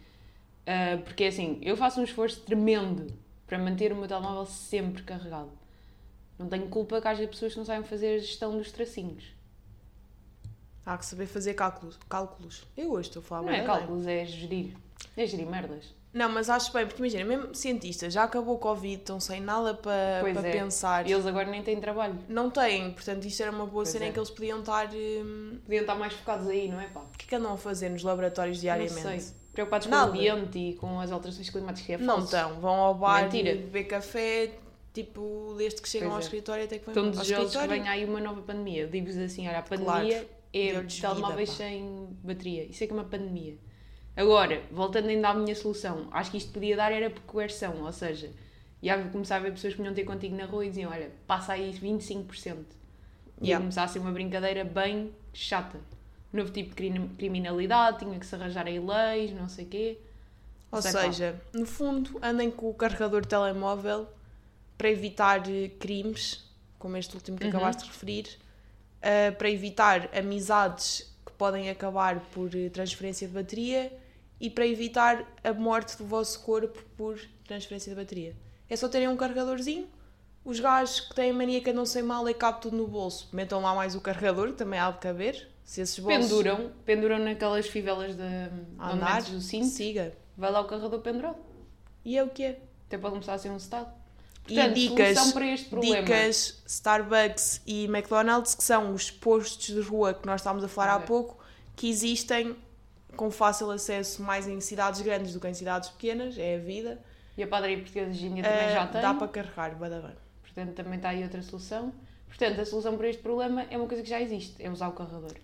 Ah, 0.68 0.98
porque 1.02 1.24
é 1.24 1.28
assim, 1.28 1.58
eu 1.62 1.76
faço 1.76 1.98
um 1.98 2.04
esforço 2.04 2.40
tremendo 2.42 3.06
para 3.46 3.58
manter 3.58 3.90
o 3.90 3.96
meu 3.96 4.06
telemóvel 4.06 4.44
sempre 4.44 5.02
carregado. 5.02 5.50
Não 6.38 6.46
tenho 6.46 6.68
culpa 6.68 7.00
que 7.00 7.08
haja 7.08 7.26
pessoas 7.26 7.52
que 7.54 7.58
não 7.58 7.64
sabem 7.64 7.82
fazer 7.88 8.16
a 8.16 8.18
gestão 8.18 8.56
dos 8.56 8.70
tracinhos. 8.70 9.24
Há 10.84 10.96
que 10.96 11.06
saber 11.06 11.26
fazer 11.26 11.54
cálculos. 11.54 11.98
cálculos. 12.08 12.66
Eu 12.76 12.92
hoje 12.92 13.08
estou 13.08 13.20
a 13.20 13.24
falar 13.24 13.42
Não 13.42 13.48
bem, 13.48 13.60
é 13.60 13.64
cálculos, 13.64 14.06
é 14.06 14.24
gerir. 14.24 14.74
É 15.16 15.26
gerir 15.26 15.46
merdas. 15.46 15.94
Não, 16.12 16.28
mas 16.30 16.48
acho 16.48 16.72
bem, 16.72 16.86
porque 16.86 17.02
imagina, 17.02 17.24
mesmo 17.24 17.54
cientistas, 17.54 18.12
já 18.14 18.24
acabou 18.24 18.54
o 18.54 18.58
Covid, 18.58 18.94
estão 19.00 19.20
sem 19.20 19.40
nada 19.40 19.74
para 19.74 19.92
é. 20.26 20.52
pensar. 20.52 21.06
E 21.06 21.12
eles 21.12 21.26
agora 21.26 21.50
nem 21.50 21.62
têm 21.62 21.78
trabalho. 21.80 22.18
Não 22.28 22.50
têm, 22.50 22.92
portanto 22.92 23.24
isto 23.26 23.42
era 23.42 23.50
uma 23.52 23.66
boa 23.66 23.84
Pois 23.84 23.88
cena 23.90 24.06
é. 24.06 24.08
em 24.08 24.12
que 24.12 24.18
eles 24.18 24.30
podiam 24.30 24.60
estar. 24.60 24.88
hum, 24.94 25.58
Podiam 25.64 25.82
estar 25.82 25.94
mais 25.94 26.14
focados 26.14 26.48
aí, 26.48 26.68
não 26.68 26.80
é 26.80 26.86
pá? 26.88 27.00
O 27.00 27.16
que 27.16 27.26
é 27.26 27.28
que 27.28 27.34
andam 27.34 27.52
a 27.52 27.58
fazer 27.58 27.90
nos 27.90 28.02
laboratórios 28.02 28.58
diariamente? 28.58 28.94
Não 28.94 29.20
sei. 29.20 29.34
Preocupados 29.58 29.88
com 29.88 29.92
Nada. 29.92 30.10
o 30.12 30.14
ambiente 30.14 30.56
e 30.58 30.74
com 30.74 31.00
as 31.00 31.10
alterações 31.10 31.50
climáticas, 31.50 31.84
que 31.84 31.92
é 31.94 31.98
Não 31.98 32.18
falso. 32.18 32.36
estão, 32.36 32.60
vão 32.60 32.74
ao 32.76 32.94
bar 32.94 33.24
Mentira. 33.24 33.56
beber 33.56 33.84
café, 33.88 34.52
tipo, 34.94 35.52
desde 35.58 35.82
que 35.82 35.88
chegam 35.88 36.10
Pois 36.10 36.14
ao 36.14 36.20
é. 36.20 36.22
escritório 36.22 36.64
até 36.64 36.78
que 36.78 36.84
vão 36.84 36.94
Estão 36.94 37.10
desejosos 37.10 37.56
que 37.56 37.66
venha 37.66 37.90
aí 37.90 38.04
uma 38.04 38.20
nova 38.20 38.40
pandemia. 38.42 38.86
Digo-vos 38.86 39.16
assim, 39.18 39.48
olha, 39.48 39.58
a 39.58 39.62
Claro. 39.62 39.84
pandemia 39.84 40.28
é 40.52 40.72
Deu-lhes 40.74 41.00
telemóveis 41.00 41.50
sem 41.50 42.08
bateria. 42.22 42.64
Isso 42.66 42.84
é 42.84 42.86
que 42.86 42.92
é 42.92 42.96
uma 42.96 43.04
pandemia. 43.04 43.56
Agora, 44.16 44.62
voltando 44.70 45.08
ainda 45.08 45.28
à 45.30 45.34
minha 45.34 45.56
solução, 45.56 46.06
acho 46.12 46.30
que 46.30 46.36
isto 46.36 46.52
podia 46.52 46.76
dar 46.76 46.92
era 46.92 47.10
por 47.10 47.22
coerção, 47.22 47.82
ou 47.82 47.92
seja, 47.92 48.30
ia 48.80 48.96
começar 49.10 49.36
a 49.36 49.40
ver 49.40 49.50
pessoas 49.50 49.74
que 49.74 49.80
vinham 49.80 49.92
ter 49.94 50.04
contigo 50.04 50.36
na 50.36 50.44
rua 50.44 50.64
e 50.66 50.68
diziam, 50.68 50.90
olha, 50.92 51.10
passa 51.26 51.54
aí 51.54 51.72
25%. 51.72 52.54
E 53.40 53.46
ia 53.46 53.48
Yeah. 53.48 53.60
começar 53.64 53.82
a 53.82 53.88
ser 53.88 53.98
uma 53.98 54.12
brincadeira 54.12 54.62
bem 54.64 55.12
chata. 55.32 55.80
Novo 56.32 56.50
tipo 56.52 56.70
de 56.70 56.74
crim- 56.76 57.08
criminalidade, 57.16 58.00
tinha 58.00 58.18
que 58.18 58.26
se 58.26 58.34
arranjar 58.34 58.66
aí 58.66 58.78
leis, 58.78 59.32
não 59.32 59.48
sei 59.48 59.64
o 59.64 59.68
quê. 59.68 59.98
Ou 60.70 60.82
Sei 60.82 60.90
seja, 60.92 61.40
no 61.54 61.64
fundo, 61.64 62.18
andem 62.22 62.50
com 62.50 62.68
o 62.68 62.74
carregador 62.74 63.22
de 63.22 63.28
telemóvel 63.28 64.06
para 64.76 64.90
evitar 64.90 65.42
eh, 65.50 65.68
crimes, 65.80 66.44
como 66.78 66.96
este 66.96 67.14
último 67.16 67.38
que 67.38 67.44
Uhum. 67.44 67.50
acabaste 67.50 67.84
de 67.84 67.88
referir, 67.90 68.38
eh, 69.00 69.30
para 69.30 69.48
evitar 69.50 70.08
amizades 70.16 71.10
que 71.24 71.32
podem 71.32 71.70
acabar 71.70 72.20
por 72.32 72.54
eh, 72.54 72.68
transferência 72.68 73.26
de 73.26 73.32
bateria 73.34 73.90
e 74.38 74.50
para 74.50 74.66
evitar 74.66 75.24
a 75.42 75.52
morte 75.54 75.96
do 75.96 76.04
vosso 76.04 76.40
corpo 76.44 76.78
por 76.96 77.18
transferência 77.46 77.90
de 77.94 77.96
bateria. 78.00 78.36
É 78.68 78.76
só 78.76 78.88
terem 78.88 79.08
um 79.08 79.16
carregadorzinho. 79.16 79.88
Os 80.44 80.60
gajos 80.60 81.00
que 81.00 81.14
têm 81.14 81.32
mania 81.32 81.60
que 81.62 81.70
andam 81.70 81.84
sem 81.86 82.02
mal 82.02 82.28
e 82.28 82.34
cabe 82.34 82.60
tudo 82.60 82.76
no 82.76 82.86
bolso, 82.86 83.28
metam 83.32 83.60
lá 83.62 83.74
mais 83.74 83.94
o 83.94 84.00
carregador, 84.00 84.48
que 84.48 84.58
também 84.58 84.78
há 84.78 84.90
de 84.90 84.98
caber. 84.98 85.48
Se 85.68 85.82
esses 85.82 85.98
bolsos 85.98 86.30
Penduram, 86.30 86.72
penduram 86.86 87.18
naquelas 87.18 87.66
fivelas 87.66 88.16
de 88.16 88.22
a 88.78 88.90
andar, 88.90 89.22
cinto, 89.22 89.66
siga. 89.66 90.14
vai 90.34 90.50
lá 90.50 90.62
o 90.62 90.64
carregador 90.64 90.98
pendurado. 91.00 91.36
E 92.02 92.16
é 92.16 92.24
o 92.24 92.30
que 92.30 92.42
é. 92.42 92.62
Até 92.86 92.96
pode 92.96 93.12
começar 93.12 93.34
a 93.34 93.38
ser 93.38 93.50
um 93.50 93.58
style. 93.58 93.86
E 94.48 94.54
Portanto, 94.54 94.74
dicas, 94.74 95.14
solução 95.18 95.32
para 95.32 95.46
este 95.46 95.68
problema. 95.68 96.00
dicas 96.00 96.62
Starbucks 96.64 97.60
e 97.66 97.84
McDonald's, 97.84 98.54
que 98.54 98.64
são 98.64 98.94
os 98.94 99.10
postos 99.10 99.66
de 99.66 99.80
rua 99.82 100.14
que 100.14 100.26
nós 100.26 100.40
estávamos 100.40 100.64
a 100.64 100.68
falar 100.68 100.94
há 100.94 101.00
pouco, 101.00 101.38
que 101.76 101.90
existem 101.90 102.56
com 103.14 103.30
fácil 103.30 103.70
acesso 103.70 104.22
mais 104.22 104.48
em 104.48 104.62
cidades 104.62 105.02
grandes 105.02 105.34
do 105.34 105.40
que 105.40 105.48
em 105.48 105.52
cidades 105.52 105.90
pequenas, 105.90 106.38
é 106.38 106.54
a 106.54 106.58
vida. 106.58 106.98
E 107.36 107.42
a 107.42 107.46
padaria 107.46 107.76
portuguesa 107.76 108.10
de 108.10 108.16
Gindia 108.16 108.42
também 108.42 108.70
já 108.70 108.86
tem. 108.86 109.02
Dá 109.02 109.12
para 109.12 109.28
carregar, 109.28 109.74
bué 109.76 109.90
da 109.90 110.00
bem. 110.00 110.16
Portanto, 110.40 110.74
também 110.74 110.96
está 110.96 111.10
aí 111.10 111.22
outra 111.22 111.42
solução. 111.42 111.92
Portanto, 112.26 112.58
a 112.58 112.64
solução 112.64 112.96
para 112.96 113.10
este 113.10 113.20
problema 113.20 113.66
é 113.68 113.76
uma 113.76 113.86
coisa 113.86 114.02
que 114.02 114.08
já 114.08 114.18
existe, 114.18 114.54
é 114.58 114.70
usar 114.70 114.88
o 114.88 114.92
carregador. 114.92 115.34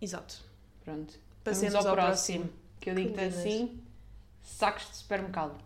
Exato. 0.00 0.42
Pronto. 0.84 1.14
Passemos 1.44 1.74
Vamos 1.74 1.86
ao 1.86 1.94
próximo. 1.94 2.50
Que 2.80 2.90
eu 2.90 2.94
digo-te 2.94 3.20
assim, 3.20 3.80
sacos 4.42 4.88
de 4.90 4.96
supermercado. 4.96 5.56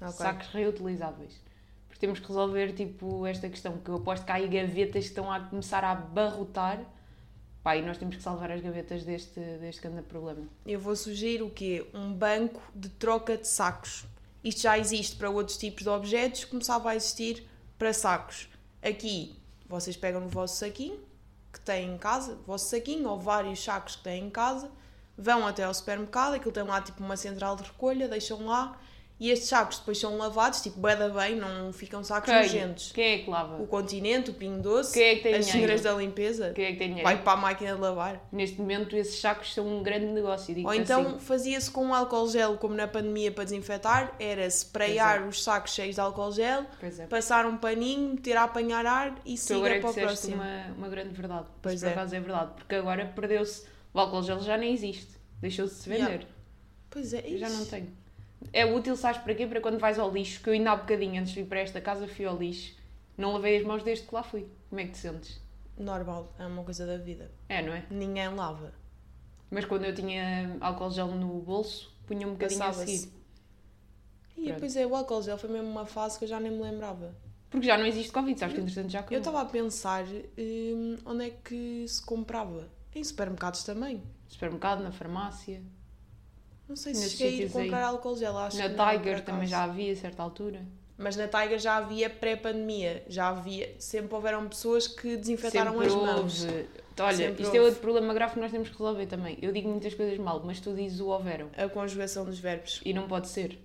Ok. 0.00 0.12
Sacos 0.12 0.48
reutilizáveis. 0.48 1.40
Porque 1.86 2.00
temos 2.00 2.18
que 2.18 2.26
resolver, 2.26 2.72
tipo, 2.72 3.26
esta 3.26 3.48
questão, 3.48 3.78
que 3.78 3.90
eu 3.90 3.96
aposto 3.96 4.24
que 4.24 4.32
há 4.32 4.36
aí 4.36 4.48
gavetas 4.48 5.04
que 5.04 5.10
estão 5.10 5.30
a 5.30 5.40
começar 5.40 5.84
a 5.84 5.92
abarrotar. 5.92 6.82
Pá, 7.62 7.76
e 7.76 7.82
nós 7.82 7.96
temos 7.96 8.16
que 8.16 8.22
salvar 8.22 8.50
as 8.50 8.60
gavetas 8.60 9.04
deste, 9.04 9.38
deste 9.38 9.80
grande 9.80 10.02
problema. 10.02 10.48
Eu 10.66 10.80
vou 10.80 10.96
sugerir 10.96 11.42
o 11.42 11.50
quê? 11.50 11.86
Um 11.94 12.12
banco 12.12 12.60
de 12.74 12.88
troca 12.88 13.36
de 13.36 13.46
sacos. 13.46 14.04
Isto 14.42 14.62
já 14.62 14.76
existe 14.76 15.14
para 15.14 15.30
outros 15.30 15.56
tipos 15.56 15.84
de 15.84 15.88
objetos, 15.88 16.44
começava 16.44 16.90
a 16.90 16.96
existir 16.96 17.46
para 17.78 17.92
sacos. 17.92 18.48
Aqui, 18.82 19.36
vocês 19.68 19.96
pegam 19.96 20.20
no 20.20 20.28
vosso 20.28 20.56
saquinho, 20.56 20.98
que 21.52 21.60
têm 21.60 21.94
em 21.94 21.98
casa, 21.98 22.32
o 22.32 22.42
vosso 22.44 22.70
saquinho, 22.70 23.08
ou 23.08 23.18
vários 23.18 23.62
sacos 23.62 23.96
que 23.96 24.02
têm 24.02 24.26
em 24.26 24.30
casa, 24.30 24.70
vão 25.16 25.46
até 25.46 25.64
ao 25.64 25.74
supermercado, 25.74 26.34
aquilo 26.34 26.52
tem 26.52 26.62
lá 26.62 26.80
tipo 26.80 27.02
uma 27.02 27.16
central 27.16 27.56
de 27.56 27.64
recolha, 27.64 28.08
deixam 28.08 28.46
lá, 28.46 28.78
e 29.22 29.30
estes 29.30 29.48
sacos 29.50 29.78
depois 29.78 29.98
são 30.00 30.16
lavados, 30.16 30.60
tipo, 30.60 30.80
bué 30.80 30.96
da 30.96 31.08
bem, 31.08 31.36
não 31.36 31.72
ficam 31.72 32.02
sacos 32.02 32.28
Quem? 32.28 32.42
nojentos. 32.42 32.90
Quem 32.90 33.04
é 33.14 33.18
que 33.18 33.30
lava? 33.30 33.62
O 33.62 33.68
continente, 33.68 34.30
o 34.30 34.34
pingo 34.34 34.60
doce, 34.60 34.94
Quem 34.94 35.04
é 35.04 35.14
que 35.14 35.22
tem 35.22 35.34
as 35.36 35.46
dinheiro? 35.46 35.78
senhoras 35.78 35.82
da 35.82 35.94
limpeza, 35.94 36.52
Quem 36.52 36.64
é 36.64 36.72
que 36.72 36.78
tem 36.78 36.88
dinheiro? 36.88 37.08
vai 37.08 37.22
para 37.22 37.32
a 37.34 37.36
máquina 37.36 37.72
de 37.76 37.80
lavar. 37.80 38.20
Neste 38.32 38.60
momento, 38.60 38.96
esses 38.96 39.20
sacos 39.20 39.54
são 39.54 39.64
um 39.64 39.80
grande 39.80 40.06
negócio. 40.06 40.52
Ou 40.66 40.74
então 40.74 41.06
assim. 41.06 41.20
fazia-se 41.20 41.70
com 41.70 41.84
um 41.84 41.94
álcool 41.94 42.28
gel, 42.28 42.56
como 42.58 42.74
na 42.74 42.88
pandemia, 42.88 43.30
para 43.30 43.44
desinfetar, 43.44 44.12
era 44.18 44.44
sprayar 44.50 45.28
os 45.28 45.40
sacos 45.40 45.72
cheios 45.72 45.94
de 45.94 46.00
álcool 46.00 46.32
gel, 46.32 46.66
é. 46.82 47.06
passar 47.06 47.46
um 47.46 47.56
paninho, 47.56 48.14
meter 48.14 48.36
a 48.36 48.42
apanhar 48.42 48.84
ar 48.84 49.14
e 49.24 49.36
Tu 49.36 49.54
agora 49.54 49.74
siga 49.74 49.76
é 49.76 49.80
para 49.80 49.90
o 49.90 49.94
próximo. 49.94 50.34
uma, 50.34 50.66
uma 50.76 50.88
grande 50.88 51.10
verdade. 51.10 51.46
Pois 51.62 51.76
Isso 51.76 51.84
por 51.84 51.90
é. 51.90 51.92
acaso 51.92 52.16
é 52.16 52.20
verdade. 52.20 52.50
Porque 52.56 52.74
agora 52.74 53.06
perdeu-se. 53.14 53.66
O 53.94 54.00
álcool 54.00 54.24
gel 54.24 54.40
já 54.40 54.56
nem 54.56 54.74
existe. 54.74 55.12
Deixou-se 55.40 55.76
de 55.76 55.80
se 55.82 55.88
vender. 55.88 56.06
Yeah. 56.08 56.26
Pois 56.90 57.14
é, 57.14 57.22
Eu 57.24 57.38
já 57.38 57.46
isso. 57.46 57.58
não 57.58 57.66
tenho. 57.66 58.01
É 58.52 58.64
útil, 58.64 58.96
sabes 58.96 59.20
para 59.20 59.34
quê? 59.34 59.46
Para 59.46 59.60
quando 59.60 59.78
vais 59.78 59.98
ao 59.98 60.10
lixo, 60.10 60.42
que 60.42 60.48
eu 60.48 60.54
ainda 60.54 60.72
há 60.72 60.76
bocadinho, 60.76 61.20
antes 61.20 61.32
de 61.32 61.42
vir 61.42 61.48
para 61.48 61.60
esta 61.60 61.80
casa, 61.80 62.06
fui 62.08 62.24
ao 62.24 62.36
lixo. 62.36 62.76
Não 63.16 63.32
lavei 63.32 63.58
as 63.58 63.64
mãos 63.64 63.82
desde 63.82 64.06
que 64.06 64.14
lá 64.14 64.22
fui. 64.22 64.48
Como 64.68 64.80
é 64.80 64.84
que 64.84 64.92
te 64.92 64.98
sentes? 64.98 65.40
Normal, 65.78 66.34
é 66.38 66.46
uma 66.46 66.64
coisa 66.64 66.86
da 66.86 66.96
vida. 66.96 67.30
É, 67.48 67.62
não 67.62 67.72
é? 67.72 67.84
Ninguém 67.90 68.28
lava. 68.34 68.72
Mas 69.50 69.64
quando 69.64 69.84
eu 69.84 69.94
tinha 69.94 70.56
álcool 70.60 70.90
gel 70.90 71.08
no 71.08 71.40
bolso, 71.40 71.94
punha 72.06 72.26
um 72.26 72.32
bocadinho 72.32 72.62
a 72.62 72.72
seguir. 72.72 73.12
E 74.36 74.44
Pronto. 74.46 74.60
pois 74.60 74.76
é, 74.76 74.86
o 74.86 74.96
álcool 74.96 75.22
gel 75.22 75.38
foi 75.38 75.50
mesmo 75.50 75.68
uma 75.68 75.84
fase 75.84 76.18
que 76.18 76.24
eu 76.24 76.28
já 76.28 76.40
nem 76.40 76.50
me 76.50 76.62
lembrava. 76.62 77.14
Porque 77.50 77.66
já 77.66 77.76
não 77.76 77.84
existe 77.84 78.10
Covid, 78.10 78.38
sabes 78.40 78.54
que 78.54 78.60
entretanto 78.62 78.90
já 78.90 79.00
acabou. 79.00 79.14
Eu 79.14 79.18
estava 79.18 79.42
a 79.42 79.44
pensar 79.44 80.04
hum, 80.06 80.96
onde 81.04 81.26
é 81.26 81.30
que 81.30 81.84
se 81.86 82.02
comprava. 82.02 82.70
Em 82.94 83.04
supermercados 83.04 83.62
também. 83.62 84.02
Supermercado, 84.26 84.82
na 84.82 84.90
farmácia, 84.90 85.62
Não 86.72 86.76
sei 86.76 86.94
se 86.94 87.10
cheguei 87.10 87.26
a 87.26 87.30
ir 87.30 87.32
sítios 87.36 87.56
aí. 87.56 87.62
comprar 87.64 87.84
álcool 87.86 88.16
gel, 88.16 88.36
acho 88.38 88.56
na 88.56 88.68
não, 88.68 88.86
Tiger 88.88 89.12
acaso. 89.12 89.22
também 89.24 89.46
já 89.46 89.62
havia 89.64 89.92
a 89.92 89.96
certa 89.96 90.22
altura. 90.22 90.60
Mas 90.96 91.16
na 91.16 91.28
Tiger 91.28 91.58
já 91.58 91.76
havia 91.76 92.08
pré-pandemia, 92.08 93.02
já 93.08 93.28
havia, 93.28 93.74
sempre 93.78 94.14
houveram 94.14 94.48
pessoas 94.48 94.86
que 94.86 95.16
desinfetaram 95.16 95.72
Sempre 95.72 95.86
as 95.86 95.94
mãos. 95.94 96.44
houve. 96.44 96.66
Olha, 97.00 97.16
Sempre 97.16 97.32
isto 97.42 97.46
houve. 97.46 97.58
é 97.58 97.60
outro 97.62 97.80
problema 97.80 98.14
grave 98.14 98.34
que 98.34 98.40
nós 98.40 98.50
temos 98.50 98.68
que 98.68 98.78
resolver 98.78 99.06
também. 99.06 99.36
Eu 99.42 99.52
digo 99.52 99.68
muitas 99.68 99.94
coisas 99.94 100.16
mal, 100.18 100.42
mas 100.44 100.60
tu 100.60 100.72
dizes 100.74 101.00
o 101.00 101.08
houveram. 101.08 101.48
A 101.56 101.68
conjugação 101.68 102.24
dos 102.24 102.38
verbos. 102.38 102.80
E 102.84 102.92
não 102.94 103.06
pode 103.08 103.28
ser. 103.28 103.58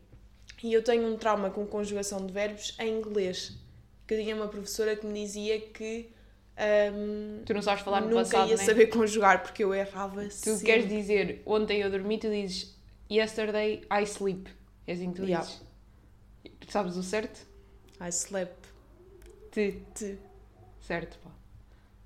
E 0.63 0.73
eu 0.73 0.83
tenho 0.83 1.07
um 1.07 1.15
trauma 1.17 1.49
com 1.49 1.65
conjugação 1.65 2.25
de 2.25 2.33
verbos 2.33 2.75
em 2.79 2.97
inglês. 2.97 3.53
Que 4.07 4.15
tinha 4.17 4.35
uma 4.35 4.47
professora 4.47 4.95
que 4.95 5.05
me 5.05 5.13
dizia 5.21 5.59
que 5.59 6.09
hum, 6.93 7.41
Tu 7.45 7.53
não 7.53 7.61
sabes 7.61 7.83
falar 7.83 8.01
no 8.01 8.07
nunca 8.07 8.23
passado, 8.23 8.49
ia 8.49 8.57
né? 8.57 8.63
saber 8.63 8.87
conjugar 8.87 9.43
porque 9.43 9.63
eu 9.63 9.73
errava 9.75 10.23
Tu 10.25 10.31
sempre. 10.31 10.65
queres 10.65 10.89
dizer 10.89 11.41
ontem 11.45 11.81
eu 11.81 11.91
dormi, 11.91 12.17
tu 12.17 12.29
dizes 12.29 12.75
yesterday 13.09 13.81
I 13.91 14.03
sleep. 14.05 14.49
É 14.85 14.93
assim 14.93 15.11
que 15.11 15.21
tu 15.21 15.25
Yeah. 15.25 15.45
dizes. 15.45 15.61
Sabes 16.69 16.95
o 16.97 17.03
certo? 17.03 17.45
I 18.01 18.09
slept. 18.09 18.67
Te. 19.51 19.81
Te. 19.95 20.17
Certo, 20.81 21.17
pá. 21.23 21.31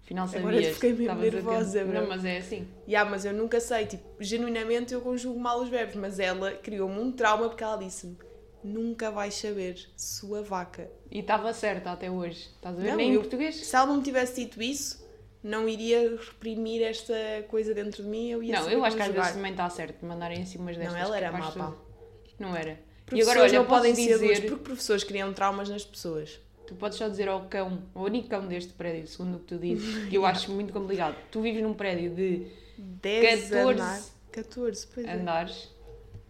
Afinal 0.03 0.27
sabias. 0.27 0.47
Agora 0.47 0.73
fiquei 0.73 1.07
a 1.07 1.15
nervosa, 1.15 1.83
bro. 1.85 1.93
Não, 2.01 2.07
mas 2.07 2.25
é 2.25 2.37
assim. 2.37 2.67
Yeah, 2.87 3.09
mas 3.09 3.23
eu 3.25 3.33
nunca 3.33 3.59
sei, 3.59 3.85
tipo, 3.85 4.03
genuinamente 4.19 4.93
eu 4.93 5.01
conjugo 5.01 5.39
mal 5.39 5.61
os 5.61 5.69
verbos, 5.69 5.95
mas 5.95 6.19
ela 6.19 6.51
criou-me 6.53 6.99
um 6.99 7.11
trauma 7.11 7.47
porque 7.49 7.63
ela 7.63 7.77
disse-me: 7.77 8.17
nunca 8.63 9.09
vais 9.11 9.33
saber, 9.35 9.79
sua 9.95 10.41
vaca. 10.41 10.89
E 11.09 11.19
estava 11.19 11.53
certa 11.53 11.91
até 11.91 12.09
hoje. 12.09 12.49
Estás 12.55 12.77
a 12.77 12.81
ver? 12.81 12.89
Não, 12.89 12.97
Nem 12.97 13.11
em 13.11 13.13
eu- 13.13 13.21
português. 13.21 13.55
Se 13.55 13.75
ela 13.75 13.85
não 13.87 13.97
me 13.97 14.03
tivesse 14.03 14.41
dito 14.43 14.61
isso, 14.61 15.01
não 15.43 15.67
iria 15.67 16.17
reprimir 16.17 16.83
esta 16.83 17.13
coisa 17.47 17.73
dentro 17.73 18.03
de 18.03 18.09
mim, 18.09 18.29
eu 18.29 18.43
ia 18.43 18.59
Não, 18.59 18.69
eu 18.69 18.85
acho 18.85 18.95
que 18.95 19.01
às 19.01 19.11
vezes 19.11 19.31
também 19.33 19.51
está 19.51 19.69
certo 19.69 19.99
de 19.99 20.05
mandarem 20.05 20.41
assim 20.41 20.59
umas 20.59 20.77
destas. 20.77 20.93
Não, 20.93 21.01
ela 21.01 21.17
era 21.17 21.31
má, 21.31 21.51
pá. 21.51 21.73
Não 22.39 22.55
era. 22.55 22.79
E 23.11 23.21
agora, 23.21 23.41
olha, 23.41 23.59
não 23.59 23.65
podem 23.65 23.93
ser 23.93 24.01
dizer... 24.01 24.15
adultos 24.15 24.39
porque 24.49 24.63
professores 24.63 25.03
criam 25.03 25.33
traumas 25.33 25.69
nas 25.69 25.83
pessoas. 25.83 26.39
Tu 26.65 26.75
podes 26.75 26.97
só 26.97 27.09
dizer 27.09 27.27
ao 27.27 27.41
cão, 27.47 27.83
ao 27.93 28.03
único 28.03 28.29
cão 28.29 28.47
deste 28.47 28.71
prédio, 28.73 29.05
segundo 29.07 29.35
o 29.35 29.39
que 29.39 29.45
tu 29.45 29.57
dizes, 29.57 30.05
que 30.07 30.15
eu 30.15 30.25
acho 30.25 30.51
muito 30.51 30.71
complicado. 30.71 31.15
Tu 31.29 31.41
vives 31.41 31.61
num 31.61 31.73
prédio 31.73 32.11
de 32.15 32.47
10 32.77 33.49
14 33.49 33.55
andar. 33.55 34.01
14, 34.31 34.87
pois 34.93 35.05
é. 35.05 35.13
andares, 35.13 35.69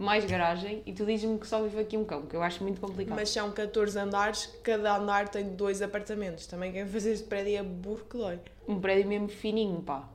mais 0.02 0.26
garagem, 0.26 0.82
e 0.86 0.94
tu 0.94 1.06
dizes-me 1.06 1.38
que 1.38 1.48
só 1.48 1.62
vive 1.62 1.80
aqui 1.80 1.98
um 1.98 2.04
cão, 2.04 2.24
que 2.24 2.36
eu 2.36 2.42
acho 2.42 2.64
muito 2.64 2.82
complicado. 2.82 3.16
Mas 3.16 3.30
são 3.30 3.52
14 3.52 3.98
andares, 4.00 4.50
cada 4.64 4.98
andar 4.98 5.30
tem 5.30 5.50
dois 5.50 5.82
apartamentos. 5.82 6.46
Também 6.48 6.72
quem 6.72 6.86
fazer 6.86 7.14
este 7.14 7.28
prédio 7.28 7.58
é 7.58 7.64
burro 7.64 8.06
que 8.10 8.18
dói. 8.18 8.40
Um 8.68 8.80
prédio 8.80 9.08
mesmo 9.08 9.30
fininho, 9.30 9.82
pá. 9.82 10.10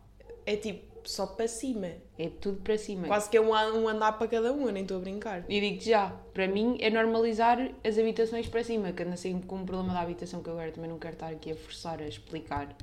É 0.45 0.57
tipo, 0.57 0.87
só 1.09 1.27
para 1.27 1.49
cima. 1.49 1.89
É 2.19 2.29
tudo 2.41 2.61
para 2.61 2.77
cima. 2.77 3.07
Quase 3.07 3.29
que 3.31 3.37
é 3.37 3.41
um, 3.41 3.51
um 3.51 3.89
andar 3.89 4.13
para 4.13 4.29
cada 4.29 4.53
um, 4.53 4.67
eu 4.67 4.73
nem 4.73 4.83
estou 4.83 4.99
a 4.99 5.01
brincar. 5.01 5.45
E 5.49 5.61
digo-te 5.61 5.91
já, 5.91 6.13
para 6.33 6.47
mim 6.47 6.77
é 6.81 6.91
normalizar 6.91 7.71
as 7.85 7.99
habitações 7.99 8.49
para 8.49 8.63
cima, 8.65 8.93
que 8.93 9.03
anda 9.03 9.17
sempre 9.17 9.47
com 9.47 9.57
um 9.57 9.67
problema 9.67 9.95
da 9.95 10.01
habitação 10.01 10.43
que 10.43 10.49
eu 10.49 10.55
agora 10.55 10.73
também 10.73 10.91
não 10.91 10.99
quero 10.99 11.15
estar 11.15 11.29
aqui 11.29 11.53
a 11.53 11.57
forçar 11.57 12.01
a 12.01 12.07
explicar. 12.07 12.75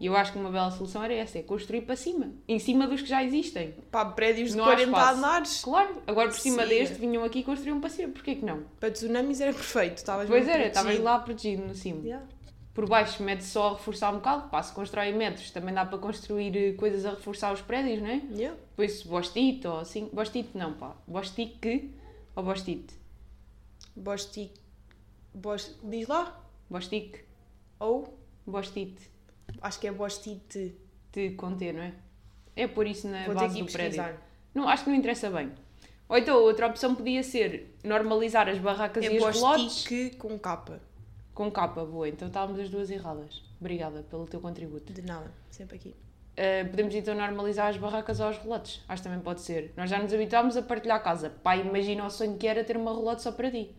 E 0.00 0.06
eu 0.06 0.16
acho 0.16 0.32
que 0.32 0.38
uma 0.38 0.50
bela 0.50 0.70
solução 0.70 1.02
era 1.02 1.14
essa, 1.14 1.38
é 1.38 1.42
construir 1.42 1.82
para 1.82 1.94
cima, 1.94 2.32
em 2.48 2.58
cima 2.58 2.86
dos 2.86 3.00
que 3.00 3.08
já 3.08 3.22
existem. 3.22 3.74
Pá, 3.90 4.04
prédios 4.04 4.50
de 4.50 4.56
Não 4.56 4.64
há 4.64 4.74
40 4.74 4.90
espaço. 4.90 5.18
andares. 5.18 5.62
Claro, 5.62 6.02
agora 6.06 6.28
por 6.28 6.38
cima 6.38 6.62
Sim. 6.64 6.68
deste 6.68 6.94
vinham 6.96 7.24
aqui 7.24 7.38
e 7.40 7.44
construíam 7.44 7.80
para 7.80 7.90
cima, 7.90 8.12
porquê 8.12 8.34
que 8.34 8.44
não? 8.44 8.64
Para 8.80 8.90
tsunamis 8.90 9.40
era 9.40 9.52
perfeito. 9.52 9.98
Estavas 9.98 10.28
Pois 10.28 10.48
era, 10.48 10.66
estavas 10.66 10.98
lá 10.98 11.18
protegido 11.20 11.66
no 11.66 11.74
cimo. 11.74 12.04
Yeah. 12.04 12.26
Por 12.74 12.88
baixo 12.88 13.22
mete 13.22 13.44
só 13.44 13.68
a 13.68 13.72
reforçar 13.74 14.10
um 14.10 14.16
bocado, 14.16 14.48
pá, 14.50 14.60
se 14.60 14.72
constrói 14.72 15.12
metros, 15.12 15.50
também 15.52 15.72
dá 15.72 15.86
para 15.86 15.96
construir 15.96 16.56
eh, 16.56 16.72
coisas 16.72 17.06
a 17.06 17.10
reforçar 17.10 17.52
os 17.52 17.60
prédios, 17.62 18.02
não 18.02 18.08
é? 18.08 18.20
Yeah. 18.32 18.56
Depois 18.70 19.02
bostite 19.04 19.64
ou 19.68 19.78
assim, 19.78 20.10
bostite 20.12 20.58
não, 20.58 20.72
pá, 20.74 20.96
bostique 21.06 21.94
ou 22.34 22.42
bostite? 22.42 22.94
Bosti... 23.96 24.50
Bos... 25.32 25.78
Diz 25.84 26.08
lá? 26.08 26.40
Bostique, 26.68 27.20
Ou? 27.78 28.18
bostite, 28.46 29.10
Acho 29.64 29.80
que 29.80 29.86
é 29.88 29.92
bostite. 29.92 30.74
de 31.10 31.30
conter, 31.30 31.72
não 31.72 31.82
é? 31.82 31.92
É 32.54 32.66
pôr 32.68 32.86
isso 32.86 33.08
na 33.08 33.24
Vou 33.24 33.34
ter 33.34 33.40
base 33.40 33.58
do 33.58 33.64
prédio. 33.66 34.02
pesquisar. 34.02 34.22
Não, 34.54 34.68
acho 34.68 34.84
que 34.84 34.90
não 34.90 34.96
interessa 34.96 35.30
bem. 35.30 35.50
Ou 36.08 36.18
então, 36.18 36.36
outra 36.36 36.66
opção 36.66 36.94
podia 36.94 37.22
ser 37.22 37.74
normalizar 37.82 38.48
as 38.48 38.58
barracas 38.58 39.02
É 39.04 39.08
e 39.08 39.12
relotes 39.14 39.40
bostique 39.40 40.16
com 40.16 40.38
capa. 40.38 40.80
com 41.32 41.50
capa, 41.50 41.84
boa. 41.84 42.08
Então 42.08 42.28
estávamos 42.28 42.60
as 42.60 42.68
duas 42.68 42.90
erradas. 42.90 43.42
Obrigada 43.58 44.02
pelo 44.10 44.26
teu 44.26 44.38
contributo. 44.40 44.92
De 44.92 45.02
nada. 45.02 45.32
Sempre 45.50 45.76
aqui. 45.76 45.94
Uh, 46.36 46.68
podemos 46.68 46.94
então 46.94 47.14
normalizar 47.14 47.68
as 47.68 47.76
barracas 47.76 48.20
ou 48.20 48.28
os 48.28 48.36
relotes. 48.38 48.82
Acho 48.88 49.02
que 49.02 49.08
também 49.08 49.22
pode 49.24 49.40
ser. 49.40 49.72
Nós 49.76 49.88
já 49.88 49.98
nos 49.98 50.12
habituámos 50.12 50.56
a 50.56 50.62
partilhar 50.62 51.02
casa. 51.02 51.30
Pai, 51.42 51.60
imagina 51.60 52.04
o 52.04 52.10
sonho 52.10 52.36
que 52.36 52.46
era 52.46 52.62
ter 52.64 52.76
uma 52.76 52.92
relote 52.92 53.22
só 53.22 53.32
para 53.32 53.50
ti. 53.50 53.74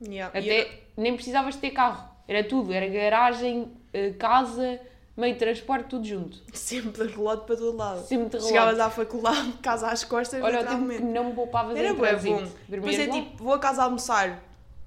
Yeah. 0.00 0.38
Até 0.38 0.82
nem 0.96 1.14
precisavas 1.14 1.54
de 1.54 1.60
ter 1.62 1.70
carro. 1.70 2.08
Era 2.28 2.44
tudo. 2.44 2.72
Era 2.72 2.86
garagem, 2.86 3.62
uh, 3.62 4.14
casa, 4.18 4.80
meio 5.16 5.32
de 5.34 5.38
transporte, 5.38 5.88
tudo 5.88 6.04
junto. 6.06 6.38
Sempre 6.52 7.06
de 7.06 7.14
relote 7.14 7.46
para 7.46 7.56
todo 7.56 7.76
lado. 7.76 8.06
Sempre 8.06 8.26
de 8.28 8.36
relote. 8.36 8.48
Chegavas 8.48 8.80
à 8.80 8.90
faculdade, 8.90 9.52
casa 9.62 9.88
às 9.88 10.04
costas, 10.04 10.42
Olha, 10.42 10.56
o 10.56 10.64
tempo 10.66 10.72
literalmente. 10.82 11.02
não 11.02 11.24
me 11.24 11.32
poupavas 11.34 11.76
Era 11.76 11.88
em 11.90 11.94
trânsito. 11.94 12.34
bom. 12.34 12.48
Depois 12.68 12.98
é 12.98 13.06
tipo, 13.06 13.42
vou 13.44 13.54
a 13.54 13.58
casa 13.58 13.82
almoçar. 13.84 14.42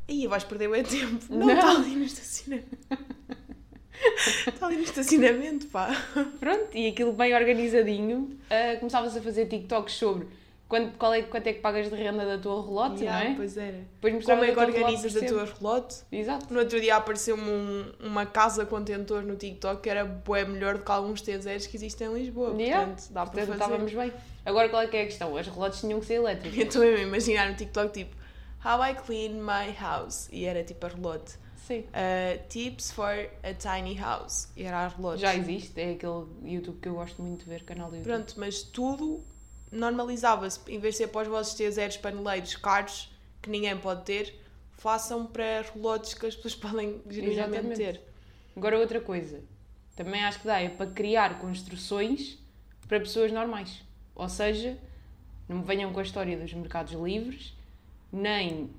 Ih, 0.07 0.27
vais 0.27 0.43
perder 0.43 0.69
o 0.69 0.83
tempo. 0.83 1.25
Não, 1.29 1.47
Não. 1.47 1.53
está 1.55 1.71
ali 1.71 1.95
no 1.95 2.05
estacionamento. 2.05 2.77
Está 4.47 4.67
ali 4.67 4.77
no 4.77 4.83
estacionamento, 4.83 5.67
pá. 5.67 5.89
Pronto, 6.39 6.69
e 6.77 6.87
aquilo 6.87 7.11
bem 7.13 7.33
organizadinho. 7.35 8.37
uh, 8.49 8.79
começavas 8.79 9.17
a 9.17 9.21
fazer 9.21 9.47
TikToks 9.47 9.95
sobre 9.95 10.27
quanto, 10.67 10.97
qual 10.97 11.13
é, 11.13 11.21
quanto 11.23 11.47
é 11.47 11.53
que 11.53 11.59
pagas 11.59 11.89
de 11.89 11.95
renda 11.95 12.25
da 12.25 12.37
tua 12.37 12.61
relote, 12.65 13.01
Yeah, 13.03 13.23
não 13.25 13.31
é? 13.31 13.35
Pois 13.35 13.57
era. 13.57 13.77
Depois 14.01 14.25
Como 14.25 14.43
é 14.43 14.47
que 14.47 14.53
relote 14.59 14.71
organizas 14.79 15.13
por 15.13 15.23
a 15.23 15.27
tua 15.27 15.45
relote? 15.45 15.95
Exato. 16.11 16.53
No 16.53 16.59
outro 16.59 16.79
dia 16.81 16.95
apareceu-me 16.95 17.49
um- 17.49 17.91
uma 17.99 18.25
casa 18.25 18.65
contentor 18.65 19.21
no 19.23 19.35
TikTok 19.35 19.81
que 19.81 19.89
era 19.89 20.03
bué 20.05 20.45
melhor 20.45 20.77
do 20.77 20.83
que 20.83 20.91
alguns 20.91 21.21
T0 21.21 21.67
que 21.69 21.77
existem 21.77 22.07
em 22.07 22.13
Lisboa. 22.13 22.53
Yeah. 22.59 22.85
Portanto, 22.87 23.07
dá 23.11 23.21
para 23.21 23.31
Portanto, 23.31 23.47
fazer. 23.47 23.63
estávamos 23.63 23.93
bem. 23.93 24.13
Agora, 24.45 24.69
qual 24.69 24.81
é 24.81 24.87
que 24.87 24.97
é 24.97 25.01
a 25.01 25.05
questão? 25.05 25.35
As 25.37 25.47
relotes 25.47 25.79
tinham 25.81 25.99
que 25.99 26.05
ser 26.05 26.15
elétricas. 26.15 26.57
Eu 26.59 26.65
estou 26.67 26.81
a 26.81 26.87
imaginar 27.01 27.49
no 27.49 27.55
TikTok 27.55 27.91
tipo 27.93 28.15
How 28.65 28.83
I 28.83 28.95
clean 28.95 29.33
my 29.33 29.73
house. 29.79 30.27
E 30.31 30.45
era 30.45 30.63
tipo 30.63 30.85
a 30.85 30.89
relote. 30.89 31.33
Sim. 31.67 31.79
Uh, 31.79 32.47
tips 32.47 32.91
for 32.91 33.29
a 33.43 33.53
tiny 33.53 33.93
house. 33.95 34.47
E 34.55 34.63
era 34.63 34.85
a 34.85 34.87
relógio. 34.87 35.19
Já 35.19 35.35
existe, 35.35 35.79
é 35.79 35.91
aquele 35.91 36.25
YouTube 36.43 36.79
que 36.81 36.87
eu 36.87 36.93
gosto 36.95 37.21
muito 37.21 37.43
de 37.43 37.49
ver, 37.49 37.63
canal 37.63 37.89
do 37.89 37.97
YouTube. 37.97 38.11
Pronto, 38.13 38.33
mas 38.37 38.61
tudo 38.63 39.21
normalizava-se. 39.71 40.59
Em 40.67 40.79
vez 40.79 40.95
de 40.95 40.99
ser 40.99 41.07
para 41.07 41.23
os 41.23 41.27
vossos 41.27 41.59
T0 41.59 41.99
paneleiros 41.99 42.55
caros, 42.55 43.11
que 43.41 43.49
ninguém 43.49 43.77
pode 43.77 44.03
ter, 44.03 44.39
façam 44.71 45.25
para 45.25 45.65
relógios 45.73 46.13
que 46.13 46.25
as 46.25 46.35
pessoas 46.35 46.55
podem 46.71 47.01
genuinamente 47.09 47.57
Exatamente. 47.57 47.77
ter. 47.77 48.01
Agora 48.55 48.79
outra 48.79 48.99
coisa, 48.99 49.41
também 49.95 50.23
acho 50.23 50.39
que 50.39 50.47
dá 50.47 50.59
é 50.59 50.69
para 50.69 50.89
criar 50.91 51.39
construções 51.39 52.37
para 52.87 52.99
pessoas 52.99 53.31
normais. 53.31 53.83
Ou 54.15 54.27
seja, 54.27 54.77
não 55.47 55.57
me 55.57 55.63
venham 55.63 55.93
com 55.93 55.99
a 55.99 56.03
história 56.03 56.37
dos 56.37 56.53
mercados 56.53 56.93
livres, 56.93 57.55
nem 58.11 58.69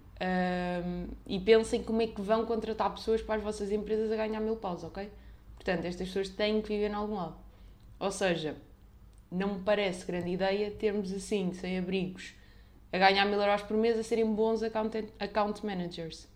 e 1.27 1.39
pensem 1.41 1.83
como 1.83 2.03
é 2.03 2.07
que 2.07 2.21
vão 2.21 2.45
contratar 2.45 2.93
pessoas 2.93 3.23
para 3.23 3.37
as 3.37 3.43
vossas 3.43 3.71
empresas 3.71 4.11
a 4.11 4.17
ganhar 4.17 4.41
mil 4.41 4.57
paus, 4.57 4.83
ok? 4.83 5.09
Portanto, 5.55 5.85
estas 5.85 6.09
pessoas 6.09 6.29
têm 6.29 6.61
que 6.61 6.69
viver 6.69 6.91
em 6.91 6.95
algum 6.95 7.15
lado. 7.15 7.37
Ou 8.01 8.11
seja, 8.11 8.57
não 9.31 9.55
me 9.55 9.61
parece 9.63 10.07
grande 10.07 10.31
ideia 10.31 10.71
termos 10.71 11.13
assim, 11.13 11.53
sem 11.53 11.79
abrigos, 11.79 12.33
a 12.93 12.99
ganhar 12.99 13.25
mil 13.27 13.41
euros 13.41 13.63
por 13.63 13.77
mês 13.77 13.99
a 13.99 14.03
serem 14.03 14.27
bons 14.35 14.63
account, 14.63 15.09
account 15.19 15.65
managers. 15.65 16.27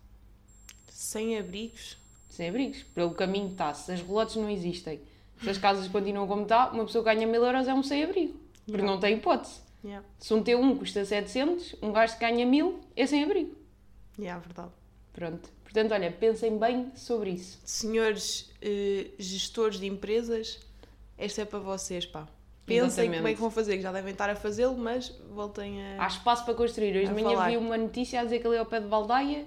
Sem 0.87 1.37
abrigos. 1.37 1.97
Sem 2.29 2.49
abrigos. 2.49 2.83
Pelo 2.95 3.11
caminho 3.13 3.47
que 3.47 3.53
está. 3.53 3.73
Se 3.73 3.91
as 3.91 4.01
relotes 4.01 4.35
não 4.35 4.49
existem, 4.49 5.01
se 5.41 5.49
as 5.49 5.57
casas 5.57 5.87
continuam 5.87 6.27
como 6.27 6.43
está, 6.43 6.69
uma 6.71 6.85
pessoa 6.85 7.03
que 7.03 7.13
ganha 7.13 7.27
mil 7.27 7.43
euros 7.43 7.67
é 7.67 7.73
um 7.73 7.83
sem-abrigo. 7.83 8.33
Porque 8.65 8.77
Yeah. 8.77 8.91
não 8.91 8.99
tem 8.99 9.17
hipótese. 9.17 9.61
Yeah. 9.83 10.07
Se 10.17 10.33
um 10.33 10.41
T1 10.43 10.77
custa 10.77 11.03
700, 11.03 11.75
um 11.81 11.91
gajo 11.91 12.13
que 12.13 12.19
ganha 12.21 12.45
mil 12.45 12.79
é 12.95 13.05
sem-abrigo. 13.05 13.55
Yeah, 14.17 14.39
verdade. 14.39 14.71
Pronto. 15.11 15.49
Portanto, 15.63 15.91
olha, 15.91 16.11
pensem 16.11 16.57
bem 16.57 16.91
sobre 16.95 17.31
isso. 17.31 17.59
Senhores 17.65 18.49
eh, 18.61 19.07
gestores 19.19 19.79
de 19.79 19.87
empresas, 19.87 20.59
esta 21.17 21.41
é 21.41 21.45
para 21.45 21.59
vocês, 21.59 22.05
pá. 22.05 22.27
Pensem 22.65 22.85
Exatamente. 22.85 23.15
como 23.17 23.27
é 23.27 23.33
que 23.33 23.39
vão 23.41 23.51
fazer, 23.51 23.75
que 23.75 23.81
já 23.83 23.91
devem 23.91 24.11
estar 24.13 24.29
a 24.29 24.35
fazê-lo, 24.35 24.77
mas 24.77 25.09
voltem 25.31 25.83
a. 25.97 26.03
Há 26.03 26.07
espaço 26.07 26.45
para 26.45 26.53
construir. 26.53 26.95
Hoje 26.95 27.07
de 27.07 27.13
manhã 27.13 27.31
falar. 27.35 27.49
vi 27.49 27.57
uma 27.57 27.77
notícia 27.77 28.21
a 28.21 28.23
dizer 28.23 28.39
que 28.39 28.47
ali 28.47 28.57
ao 28.57 28.65
pé 28.65 28.79
de 28.79 28.87
Valdaia 28.87 29.45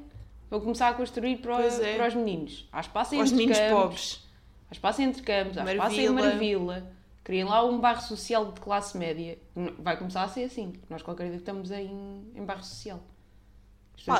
vão 0.51 0.61
começar 0.61 0.89
a 0.89 0.95
construir 0.95 1.39
para, 1.39 1.57
Pois 1.57 1.81
é. 1.81 1.97
para 1.97 2.09
os 2.09 2.15
meninos. 2.15 2.69
Há 2.71 2.81
espaço 2.81 3.15
Os 3.17 3.21
entre 3.23 3.33
meninos 3.37 3.59
campos. 3.59 3.81
pobres. 3.83 4.27
Há 4.69 4.73
espaço 4.75 5.03
entre 5.03 5.23
campos, 5.23 5.57
há 5.59 5.73
espaço 5.73 5.97
em 6.01 6.09
Marvila. 6.11 6.93
Criem 7.25 7.45
lá 7.45 7.65
um 7.65 7.81
bairro 7.81 8.03
social 8.03 8.53
de 8.53 8.61
classe 8.61 8.97
média. 8.99 9.39
Vai 9.79 9.97
começar 9.97 10.23
a 10.23 10.29
ser 10.29 10.45
assim. 10.45 10.75
Nós 10.89 11.03
qualquer 11.03 11.27
dia 11.29 11.37
estamos 11.37 11.71
em, 11.71 12.31
em 12.35 12.45
bairro 12.45 12.63
social. 12.63 13.01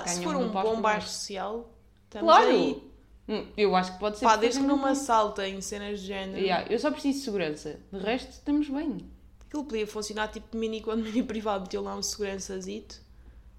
Se 0.07 0.23
for 0.25 0.35
um 0.37 0.49
bom 0.49 0.81
bairro 0.81 1.03
social, 1.03 1.69
estamos 2.07 2.27
Claro! 2.33 2.49
aí. 2.51 2.83
Hum, 3.29 3.47
Eu 3.57 3.75
acho 3.75 3.93
que 3.95 3.99
pode 3.99 4.19
ser 4.19 4.25
Pá, 4.25 4.37
desde 4.37 4.61
que 4.61 4.67
não 4.67 4.77
me 4.77 4.89
assaltem 4.91 5.61
cenas 5.61 6.01
de 6.01 6.07
género. 6.07 6.39
Yeah, 6.39 6.73
Eu 6.73 6.79
só 6.79 6.91
preciso 6.91 7.19
de 7.19 7.25
segurança. 7.25 7.81
De 7.93 7.99
resto, 7.99 8.31
estamos 8.31 8.69
bem. 8.69 8.99
Aquilo 9.47 9.65
podia 9.65 9.87
funcionar 9.87 10.29
tipo 10.29 10.57
mini 10.57 10.81
condomínio 10.81 11.25
privado, 11.27 11.63
metiam 11.63 11.83
lá 11.83 11.97
um 11.97 12.03
segurançazito, 12.03 13.01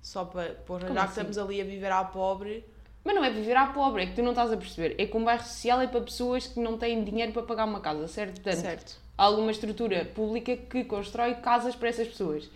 só 0.01 0.24
para, 0.25 0.53
porra, 0.53 0.88
já 0.88 0.93
que 0.93 1.00
assim? 1.00 1.09
estamos 1.09 1.38
ali 1.38 1.59
a 1.62 1.63
viver 1.63 1.91
à 1.91 2.03
pobre. 2.03 2.63
Mas 3.03 3.15
não 3.15 3.24
é 3.24 3.29
viver 3.29 3.55
à 3.55 3.67
pobre, 3.67 4.03
é 4.03 4.05
que 4.07 4.15
tu 4.15 4.21
não 4.21 4.31
estás 4.31 4.51
a 4.51 4.57
perceber. 4.57 4.95
É 5.01 5.05
que 5.05 5.15
um 5.15 5.24
bairro 5.24 5.43
social 5.43 5.79
é 5.79 5.88
para 5.88 6.01
pessoas 6.01 6.45
que 6.47 6.59
não 6.59 6.77
têm 6.77 7.03
dinheiro 7.05 7.31
para 7.31 7.43
pagar 7.43 7.65
uma 7.65 7.79
casa, 7.79 8.05
certo? 8.07 8.41
Portanto, 8.41 8.62
certo. 8.62 8.97
há 9.17 9.24
alguma 9.24 9.50
estrutura 9.51 10.03
pública 10.03 10.57
que 10.57 10.83
constrói 10.83 11.36
casas 11.36 11.74
para 11.74 11.88
essas 11.88 12.07
pessoas. 12.07 12.50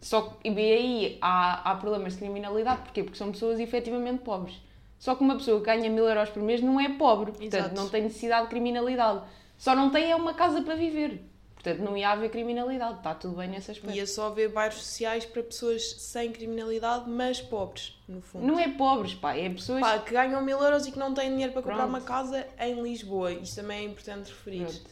Só 0.00 0.22
que 0.22 0.48
e 0.48 0.58
aí 0.58 1.18
há, 1.20 1.70
há 1.70 1.74
problemas 1.76 2.14
de 2.14 2.20
criminalidade, 2.20 2.82
porquê? 2.82 3.02
Porque 3.02 3.18
são 3.18 3.32
pessoas 3.32 3.60
efetivamente 3.60 4.22
pobres. 4.22 4.54
Só 5.02 5.16
que 5.16 5.24
uma 5.24 5.34
pessoa 5.34 5.58
que 5.58 5.66
ganha 5.66 5.90
mil 5.90 6.08
euros 6.08 6.30
por 6.30 6.40
mês 6.40 6.60
não 6.62 6.78
é 6.78 6.88
pobre, 6.90 7.32
portanto 7.32 7.54
Exato. 7.54 7.74
não 7.74 7.88
tem 7.88 8.02
necessidade 8.02 8.44
de 8.44 8.50
criminalidade. 8.50 9.22
Só 9.58 9.74
não 9.74 9.90
tem 9.90 10.12
é 10.12 10.14
uma 10.14 10.32
casa 10.32 10.62
para 10.62 10.76
viver. 10.76 11.24
Portanto 11.54 11.80
não 11.80 11.96
ia 11.96 12.10
haver 12.10 12.30
criminalidade, 12.30 12.98
está 12.98 13.12
tudo 13.12 13.38
bem 13.38 13.48
nesse 13.48 13.72
aspecto. 13.72 13.96
Ia 13.96 14.06
só 14.06 14.28
haver 14.28 14.50
bairros 14.50 14.76
sociais 14.76 15.24
para 15.24 15.42
pessoas 15.42 15.82
sem 15.98 16.30
criminalidade, 16.30 17.10
mas 17.10 17.40
pobres, 17.40 18.00
no 18.06 18.22
fundo. 18.22 18.46
Não 18.46 18.60
é 18.60 18.68
pobres, 18.68 19.12
pá, 19.12 19.36
é 19.36 19.50
pessoas. 19.50 19.80
Pá, 19.80 19.98
que 19.98 20.12
ganham 20.12 20.40
mil 20.40 20.62
euros 20.62 20.86
e 20.86 20.92
que 20.92 20.98
não 21.00 21.12
têm 21.12 21.30
dinheiro 21.30 21.52
para 21.52 21.62
comprar 21.62 21.78
Pronto. 21.78 21.88
uma 21.88 22.00
casa 22.00 22.46
em 22.60 22.80
Lisboa. 22.80 23.32
Isto 23.32 23.56
também 23.56 23.78
é 23.80 23.82
importante 23.82 24.28
referir. 24.28 24.66
Pronto. 24.66 24.82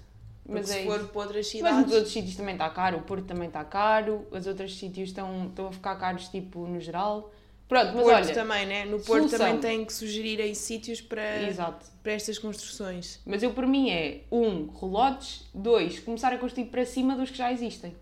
Porque 0.42 0.58
Mas 0.58 0.66
se 0.66 0.78
é 0.80 0.84
for 0.86 1.06
para 1.06 1.22
outras 1.22 1.36
Mas 1.36 1.46
cidades. 1.46 1.82
nos 1.82 1.92
outros 1.92 2.12
sítios 2.12 2.34
também 2.34 2.54
está 2.54 2.68
caro, 2.68 2.98
o 2.98 3.02
Porto 3.02 3.26
também 3.26 3.46
está 3.46 3.64
caro, 3.64 4.26
os 4.32 4.44
outros 4.44 4.76
sítios 4.76 5.10
estão, 5.10 5.46
estão 5.46 5.68
a 5.68 5.72
ficar 5.72 5.94
caros, 5.94 6.26
tipo, 6.26 6.66
no 6.66 6.80
geral. 6.80 7.30
Pronto, 7.70 7.92
mas 7.94 8.02
Porto 8.04 8.16
olha. 8.26 8.34
também, 8.34 8.66
né? 8.66 8.84
No 8.84 8.98
Porto 8.98 9.28
solução. 9.28 9.38
também 9.38 9.58
tem 9.60 9.84
que 9.86 9.92
sugerir 9.94 10.40
aí 10.42 10.54
sítios 10.56 11.00
para, 11.00 11.42
Exato. 11.48 11.86
para 12.02 12.12
estas 12.12 12.38
construções. 12.38 13.20
Mas 13.24 13.42
eu, 13.42 13.52
por 13.54 13.64
mim, 13.66 13.88
é 13.90 14.22
um, 14.30 14.66
relotes, 14.78 15.44
dois, 15.54 15.98
começar 16.00 16.32
a 16.32 16.36
construir 16.38 16.66
para 16.66 16.84
cima 16.84 17.14
dos 17.16 17.30
que 17.30 17.38
já 17.38 17.50
existem. 17.52 17.94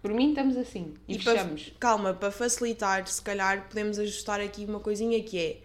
Por 0.00 0.12
mim, 0.12 0.30
estamos 0.30 0.56
assim. 0.56 0.94
E, 1.06 1.18
para- 1.18 1.32
fechamos. 1.34 1.72
calma, 1.78 2.12
para 2.14 2.30
facilitar, 2.32 3.06
se 3.06 3.22
calhar 3.22 3.68
podemos 3.68 3.98
ajustar 3.98 4.40
aqui 4.40 4.64
uma 4.64 4.80
coisinha 4.80 5.22
que 5.22 5.38
é 5.38 5.56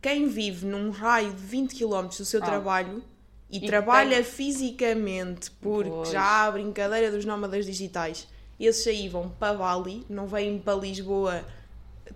quem 0.00 0.28
vive 0.28 0.66
num 0.66 0.90
raio 0.90 1.32
de 1.32 1.40
20 1.42 1.74
km 1.74 2.06
do 2.08 2.24
seu 2.24 2.42
Ah. 2.42 2.46
trabalho 2.46 3.02
e, 3.50 3.56
E 3.58 3.66
trabalha 3.66 4.16
tem- 4.16 4.24
fisicamente, 4.24 5.50
porque 5.60 5.90
Pois. 5.90 6.10
já 6.10 6.20
há 6.22 6.46
a 6.46 6.50
brincadeira 6.52 7.10
dos 7.10 7.24
nómadas 7.24 7.66
digitais, 7.66 8.28
esses 8.60 8.86
aí 8.86 9.08
vão 9.08 9.28
para 9.30 9.54
Bali, 9.56 10.04
não 10.08 10.26
vêm 10.26 10.58
para 10.58 10.74
Lisboa 10.78 11.44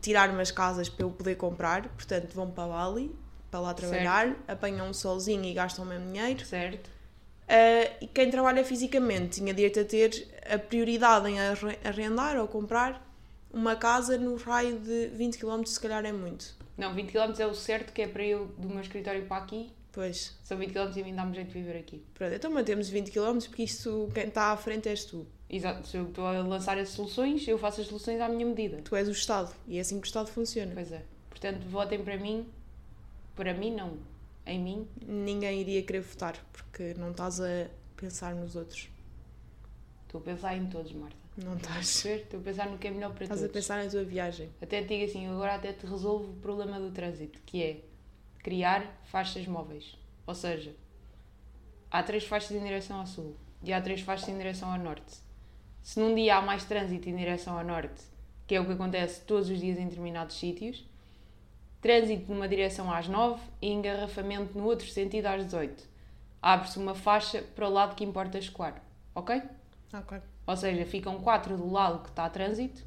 tirar 0.00 0.30
umas 0.30 0.50
casas 0.50 0.88
para 0.88 1.04
eu 1.04 1.10
poder 1.10 1.34
comprar, 1.36 1.88
portanto 1.88 2.32
vão 2.34 2.50
para 2.50 2.68
Bali 2.68 3.14
para 3.50 3.60
lá 3.60 3.72
trabalhar, 3.74 4.36
apanham 4.48 4.88
um 4.88 4.92
solzinho 4.92 5.44
e 5.44 5.52
gastam 5.54 5.84
o 5.84 5.88
mesmo 5.88 6.12
dinheiro. 6.12 6.44
Certo? 6.44 6.88
Uh, 6.88 7.96
e 8.00 8.06
quem 8.08 8.28
trabalha 8.30 8.64
fisicamente 8.64 9.38
tinha 9.40 9.54
direito 9.54 9.78
a 9.80 9.84
ter 9.84 10.28
a 10.50 10.58
prioridade 10.58 11.28
em 11.28 11.38
arre- 11.40 11.78
arrendar 11.84 12.36
ou 12.38 12.48
comprar 12.48 13.04
uma 13.52 13.76
casa 13.76 14.18
no 14.18 14.34
raio 14.36 14.78
de 14.80 15.06
20 15.14 15.38
km, 15.38 15.62
se 15.64 15.78
calhar 15.78 16.04
é 16.04 16.12
muito. 16.12 16.54
Não, 16.76 16.92
20 16.92 17.12
km 17.12 17.32
é 17.38 17.46
o 17.46 17.54
certo, 17.54 17.92
que 17.92 18.02
é 18.02 18.08
para 18.08 18.24
eu, 18.24 18.46
do 18.58 18.68
meu 18.68 18.80
escritório 18.80 19.24
para 19.26 19.36
aqui, 19.42 19.72
Pois, 19.92 20.36
são 20.42 20.58
20 20.58 20.72
km 20.72 20.92
e 20.96 21.00
a 21.00 21.04
mim 21.04 21.14
dá-me 21.14 21.34
jeito 21.34 21.46
de 21.48 21.54
viver 21.54 21.78
aqui. 21.78 22.04
pronto, 22.12 22.34
então 22.34 22.50
mantemos 22.50 22.88
20 22.90 23.10
km 23.10 23.38
porque 23.48 23.62
isto, 23.62 24.10
quem 24.12 24.24
está 24.24 24.50
à 24.52 24.56
frente 24.56 24.88
és 24.88 25.04
tu. 25.06 25.26
Exato. 25.48 25.86
Se 25.86 25.96
eu 25.96 26.08
estou 26.08 26.26
a 26.26 26.40
lançar 26.42 26.76
as 26.78 26.88
soluções, 26.90 27.46
eu 27.46 27.56
faço 27.58 27.80
as 27.80 27.86
soluções 27.86 28.20
à 28.20 28.28
minha 28.28 28.44
medida. 28.46 28.80
Tu 28.82 28.96
és 28.96 29.08
o 29.08 29.12
Estado 29.12 29.54
e 29.68 29.78
é 29.78 29.80
assim 29.80 30.00
que 30.00 30.06
o 30.06 30.08
Estado 30.08 30.28
funciona. 30.28 30.72
Pois 30.74 30.90
é. 30.92 31.04
Portanto, 31.30 31.60
votem 31.68 32.02
para 32.02 32.16
mim. 32.16 32.46
Para 33.34 33.54
mim, 33.54 33.74
não. 33.74 33.98
Em 34.44 34.58
mim, 34.60 34.88
Ninguém 35.06 35.60
iria 35.60 35.82
querer 35.82 36.00
votar 36.00 36.36
porque 36.52 36.94
não 36.94 37.10
estás 37.10 37.40
a 37.40 37.68
pensar 37.96 38.34
nos 38.34 38.54
outros. 38.56 38.88
estou 40.04 40.20
a 40.20 40.24
pensar 40.24 40.56
em 40.56 40.66
todos, 40.66 40.92
Marta. 40.92 41.16
Não 41.36 41.54
Estás 41.56 41.76
a 41.76 41.80
estás. 41.80 42.04
Estou 42.22 42.40
a 42.40 42.42
pensar 42.42 42.70
no 42.70 42.78
que 42.78 42.86
é 42.86 42.90
melhor 42.90 43.12
para 43.12 43.24
Estás 43.24 43.40
a 43.40 43.42
todos. 43.46 43.54
pensar 43.54 43.84
na 43.84 43.90
tua 43.90 44.04
viagem. 44.04 44.48
Até 44.62 44.82
te 44.82 44.88
digo 44.88 45.04
assim, 45.04 45.26
agora 45.26 45.54
até 45.56 45.72
te 45.72 45.84
resolvo 45.86 46.30
o 46.30 46.36
problema 46.36 46.80
do 46.80 46.90
trânsito, 46.90 47.38
que 47.44 47.62
é 47.62 47.80
criar 48.42 49.00
faixas 49.04 49.46
móveis. 49.46 49.96
Ou 50.26 50.34
seja, 50.34 50.74
há 51.90 52.02
três 52.02 52.24
faixas 52.24 52.52
em 52.52 52.62
direção 52.62 53.00
ao 53.00 53.06
sul 53.06 53.36
e 53.62 53.72
há 53.72 53.80
três 53.80 54.00
faixas 54.00 54.28
em 54.28 54.36
direção 54.38 54.72
ao 54.72 54.78
norte. 54.78 55.18
Se 55.86 56.00
num 56.00 56.16
dia 56.16 56.36
há 56.36 56.42
mais 56.42 56.64
trânsito 56.64 57.08
em 57.08 57.14
direção 57.14 57.56
ao 57.56 57.64
norte, 57.64 58.02
que 58.44 58.56
é 58.56 58.60
o 58.60 58.66
que 58.66 58.72
acontece 58.72 59.20
todos 59.20 59.48
os 59.48 59.60
dias 59.60 59.78
em 59.78 59.86
determinados 59.86 60.36
sítios, 60.36 60.84
trânsito 61.80 62.28
numa 62.28 62.48
direção 62.48 62.92
às 62.92 63.06
9 63.06 63.40
e 63.62 63.70
engarrafamento 63.70 64.58
no 64.58 64.64
outro 64.64 64.88
sentido 64.88 65.26
às 65.26 65.44
18. 65.44 65.84
Abre-se 66.42 66.76
uma 66.76 66.96
faixa 66.96 67.40
para 67.54 67.68
o 67.68 67.72
lado 67.72 67.94
que 67.94 68.02
importa 68.02 68.36
escoar, 68.36 68.82
ok? 69.14 69.40
Ok. 69.94 70.18
Ou 70.44 70.56
seja, 70.56 70.84
ficam 70.86 71.20
quatro 71.20 71.56
do 71.56 71.70
lado 71.70 72.02
que 72.02 72.08
está 72.08 72.24
a 72.24 72.30
trânsito 72.30 72.82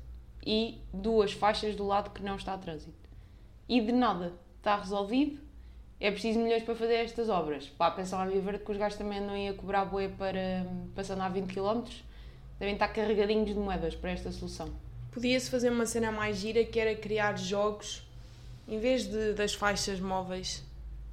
e 0.45 0.81
duas 0.93 1.31
faixas 1.31 1.77
do 1.77 1.88
lado 1.88 2.09
que 2.09 2.21
não 2.21 2.35
está 2.35 2.53
a 2.53 2.57
trânsito. 2.57 3.09
E 3.69 3.79
de 3.79 3.93
nada, 3.93 4.33
está 4.57 4.75
resolvido. 4.75 5.39
É 6.01 6.12
preciso 6.12 6.38
milhões 6.38 6.63
para 6.63 6.75
fazer 6.75 6.95
estas 6.95 7.29
obras. 7.29 7.69
Pá, 7.69 7.91
pensam 7.91 8.19
a 8.19 8.25
viver 8.25 8.59
que 8.59 8.69
os 8.69 8.77
gajos 8.77 8.97
também 8.97 9.21
não 9.21 9.38
iam 9.38 9.55
cobrar 9.55 9.85
bué 9.85 10.09
para 10.09 10.65
passando 10.93 11.21
a 11.21 11.29
20 11.29 11.53
km. 11.53 12.08
Devem 12.59 12.73
estar 12.75 12.89
carregadinhos 12.89 13.47
de 13.47 13.55
moedas 13.55 13.95
para 13.95 14.11
esta 14.11 14.31
solução. 14.31 14.69
Podia-se 15.11 15.49
fazer 15.49 15.71
uma 15.71 15.85
cena 15.85 16.11
mais 16.11 16.37
gira 16.37 16.63
que 16.65 16.79
era 16.79 16.95
criar 16.95 17.37
jogos 17.37 18.03
em 18.67 18.79
vez 18.79 19.07
de, 19.07 19.33
das 19.33 19.53
faixas 19.53 19.99
móveis. 19.99 20.63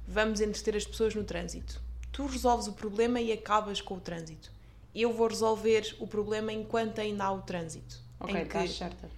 Vamos 0.07 0.39
entreter 0.41 0.75
as 0.75 0.85
pessoas 0.85 1.15
no 1.15 1.23
trânsito. 1.23 1.81
Tu 2.11 2.25
resolves 2.25 2.67
o 2.67 2.73
problema 2.73 3.19
e 3.21 3.31
acabas 3.31 3.81
com 3.81 3.95
o 3.95 3.99
trânsito. 3.99 4.51
Eu 4.93 5.13
vou 5.13 5.27
resolver 5.27 5.95
o 5.99 6.07
problema 6.07 6.51
enquanto 6.51 6.99
ainda 6.99 7.25
há 7.25 7.31
o 7.31 7.41
trânsito. 7.41 7.99
Ok, 8.19 8.41
estás 8.41 8.71
certa. 8.75 9.09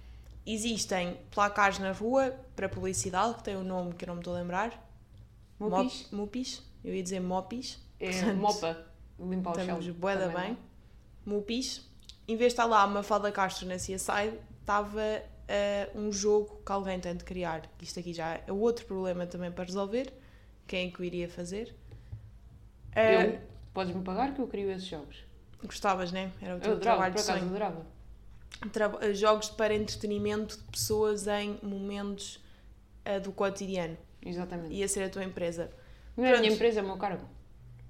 existem 0.46 1.16
placares 1.30 1.78
na 1.78 1.92
rua 1.92 2.34
para 2.54 2.68
publicidade, 2.68 3.34
que 3.36 3.44
tem 3.44 3.56
um 3.56 3.62
nome 3.64 3.94
que 3.94 4.04
eu 4.04 4.08
não 4.08 4.14
me 4.16 4.20
estou 4.20 4.34
a 4.34 4.38
lembrar. 4.38 4.88
Mopis? 5.58 6.02
Mop- 6.10 6.14
Mupis. 6.14 6.62
Eu 6.84 6.94
ia 6.94 7.02
dizer 7.02 7.20
mopis. 7.20 7.78
É 7.98 8.10
Portanto, 8.10 8.36
mopa. 8.36 8.86
Limpar 9.18 9.50
o 9.50 9.54
chão. 9.54 9.64
Estamos 9.64 9.88
bué 9.88 10.16
Também 10.16 10.36
bem. 10.48 10.58
Mupis. 11.24 11.82
Em 12.30 12.36
vez 12.36 12.52
de 12.52 12.54
estar 12.54 12.64
lá 12.66 12.82
a 12.82 12.86
Mafalda 12.86 13.30
Castro 13.32 13.66
na 13.66 13.74
CSI, 13.76 14.38
estava 14.60 15.02
eh, 15.48 15.90
um 15.94 16.12
jogo 16.12 16.62
que 16.64 16.72
alguém 16.72 16.98
tem 17.00 17.14
de 17.16 17.24
criar. 17.24 17.60
Isto 17.82 17.98
aqui 18.00 18.12
já 18.12 18.34
é 18.46 18.52
outro 18.52 18.84
problema 18.86 19.26
também 19.26 19.50
para 19.50 19.64
resolver. 19.64 20.12
quem 20.66 20.88
é 20.88 20.90
que 20.92 21.00
o 21.00 21.04
iria 21.04 21.28
fazer? 21.28 21.74
Eu, 22.94 23.40
podes-me 23.72 24.02
pagar 24.02 24.34
que 24.34 24.40
eu 24.40 24.46
crio 24.46 24.70
esses 24.70 24.86
jogos. 24.86 25.16
Gostavas, 25.62 26.12
né? 26.12 26.32
Era 26.40 26.54
o 26.54 26.58
Eu 26.58 26.60
teu 26.60 26.72
adorava, 26.72 26.80
trabalho 26.80 27.14
por 27.14 27.16
de 27.16 27.22
acaso 27.22 27.38
sonho. 27.40 27.50
adorava. 27.50 27.86
Tra- 28.72 29.12
jogos 29.12 29.48
para 29.50 29.74
entretenimento 29.74 30.56
de 30.58 30.64
pessoas 30.64 31.26
em 31.26 31.58
momentos 31.62 32.42
ah, 33.04 33.18
do 33.18 33.32
cotidiano. 33.32 33.96
Exatamente. 34.24 34.74
Ia 34.74 34.86
ser 34.88 35.02
a 35.04 35.10
tua 35.10 35.24
empresa. 35.24 35.70
Não 36.16 36.24
é 36.24 36.34
a 36.34 36.40
minha 36.40 36.52
empresa, 36.52 36.80
é 36.80 36.82
o 36.82 36.86
meu 36.86 36.96
cargo. 36.96 37.26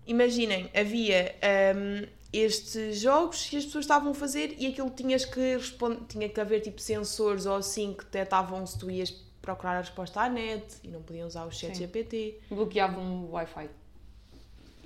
Imaginem, 0.06 0.70
havia 0.74 1.34
ahm, 1.42 2.06
estes 2.32 3.00
jogos 3.00 3.46
que 3.46 3.56
as 3.56 3.64
pessoas 3.64 3.84
estavam 3.84 4.12
a 4.12 4.14
fazer 4.14 4.54
e 4.58 4.66
aquilo 4.66 4.90
tinhas 4.90 5.24
que 5.24 5.56
responder, 5.56 6.00
tinha 6.08 6.28
que 6.28 6.40
haver 6.40 6.60
tipo 6.60 6.80
sensores 6.80 7.46
ou 7.46 7.56
assim 7.56 7.92
que 7.92 8.04
detectavam 8.04 8.64
se 8.66 8.78
tu 8.78 8.90
ias 8.90 9.10
procurar 9.42 9.76
a 9.76 9.80
resposta 9.80 10.20
à 10.20 10.28
net 10.28 10.76
e 10.84 10.88
não 10.88 11.02
podiam 11.02 11.26
usar 11.26 11.44
o 11.44 11.50
chat 11.50 11.74
Sim. 11.74 11.86
GPT. 11.86 12.40
Bloqueavam 12.50 13.24
o 13.24 13.32
Wi-Fi. 13.32 13.70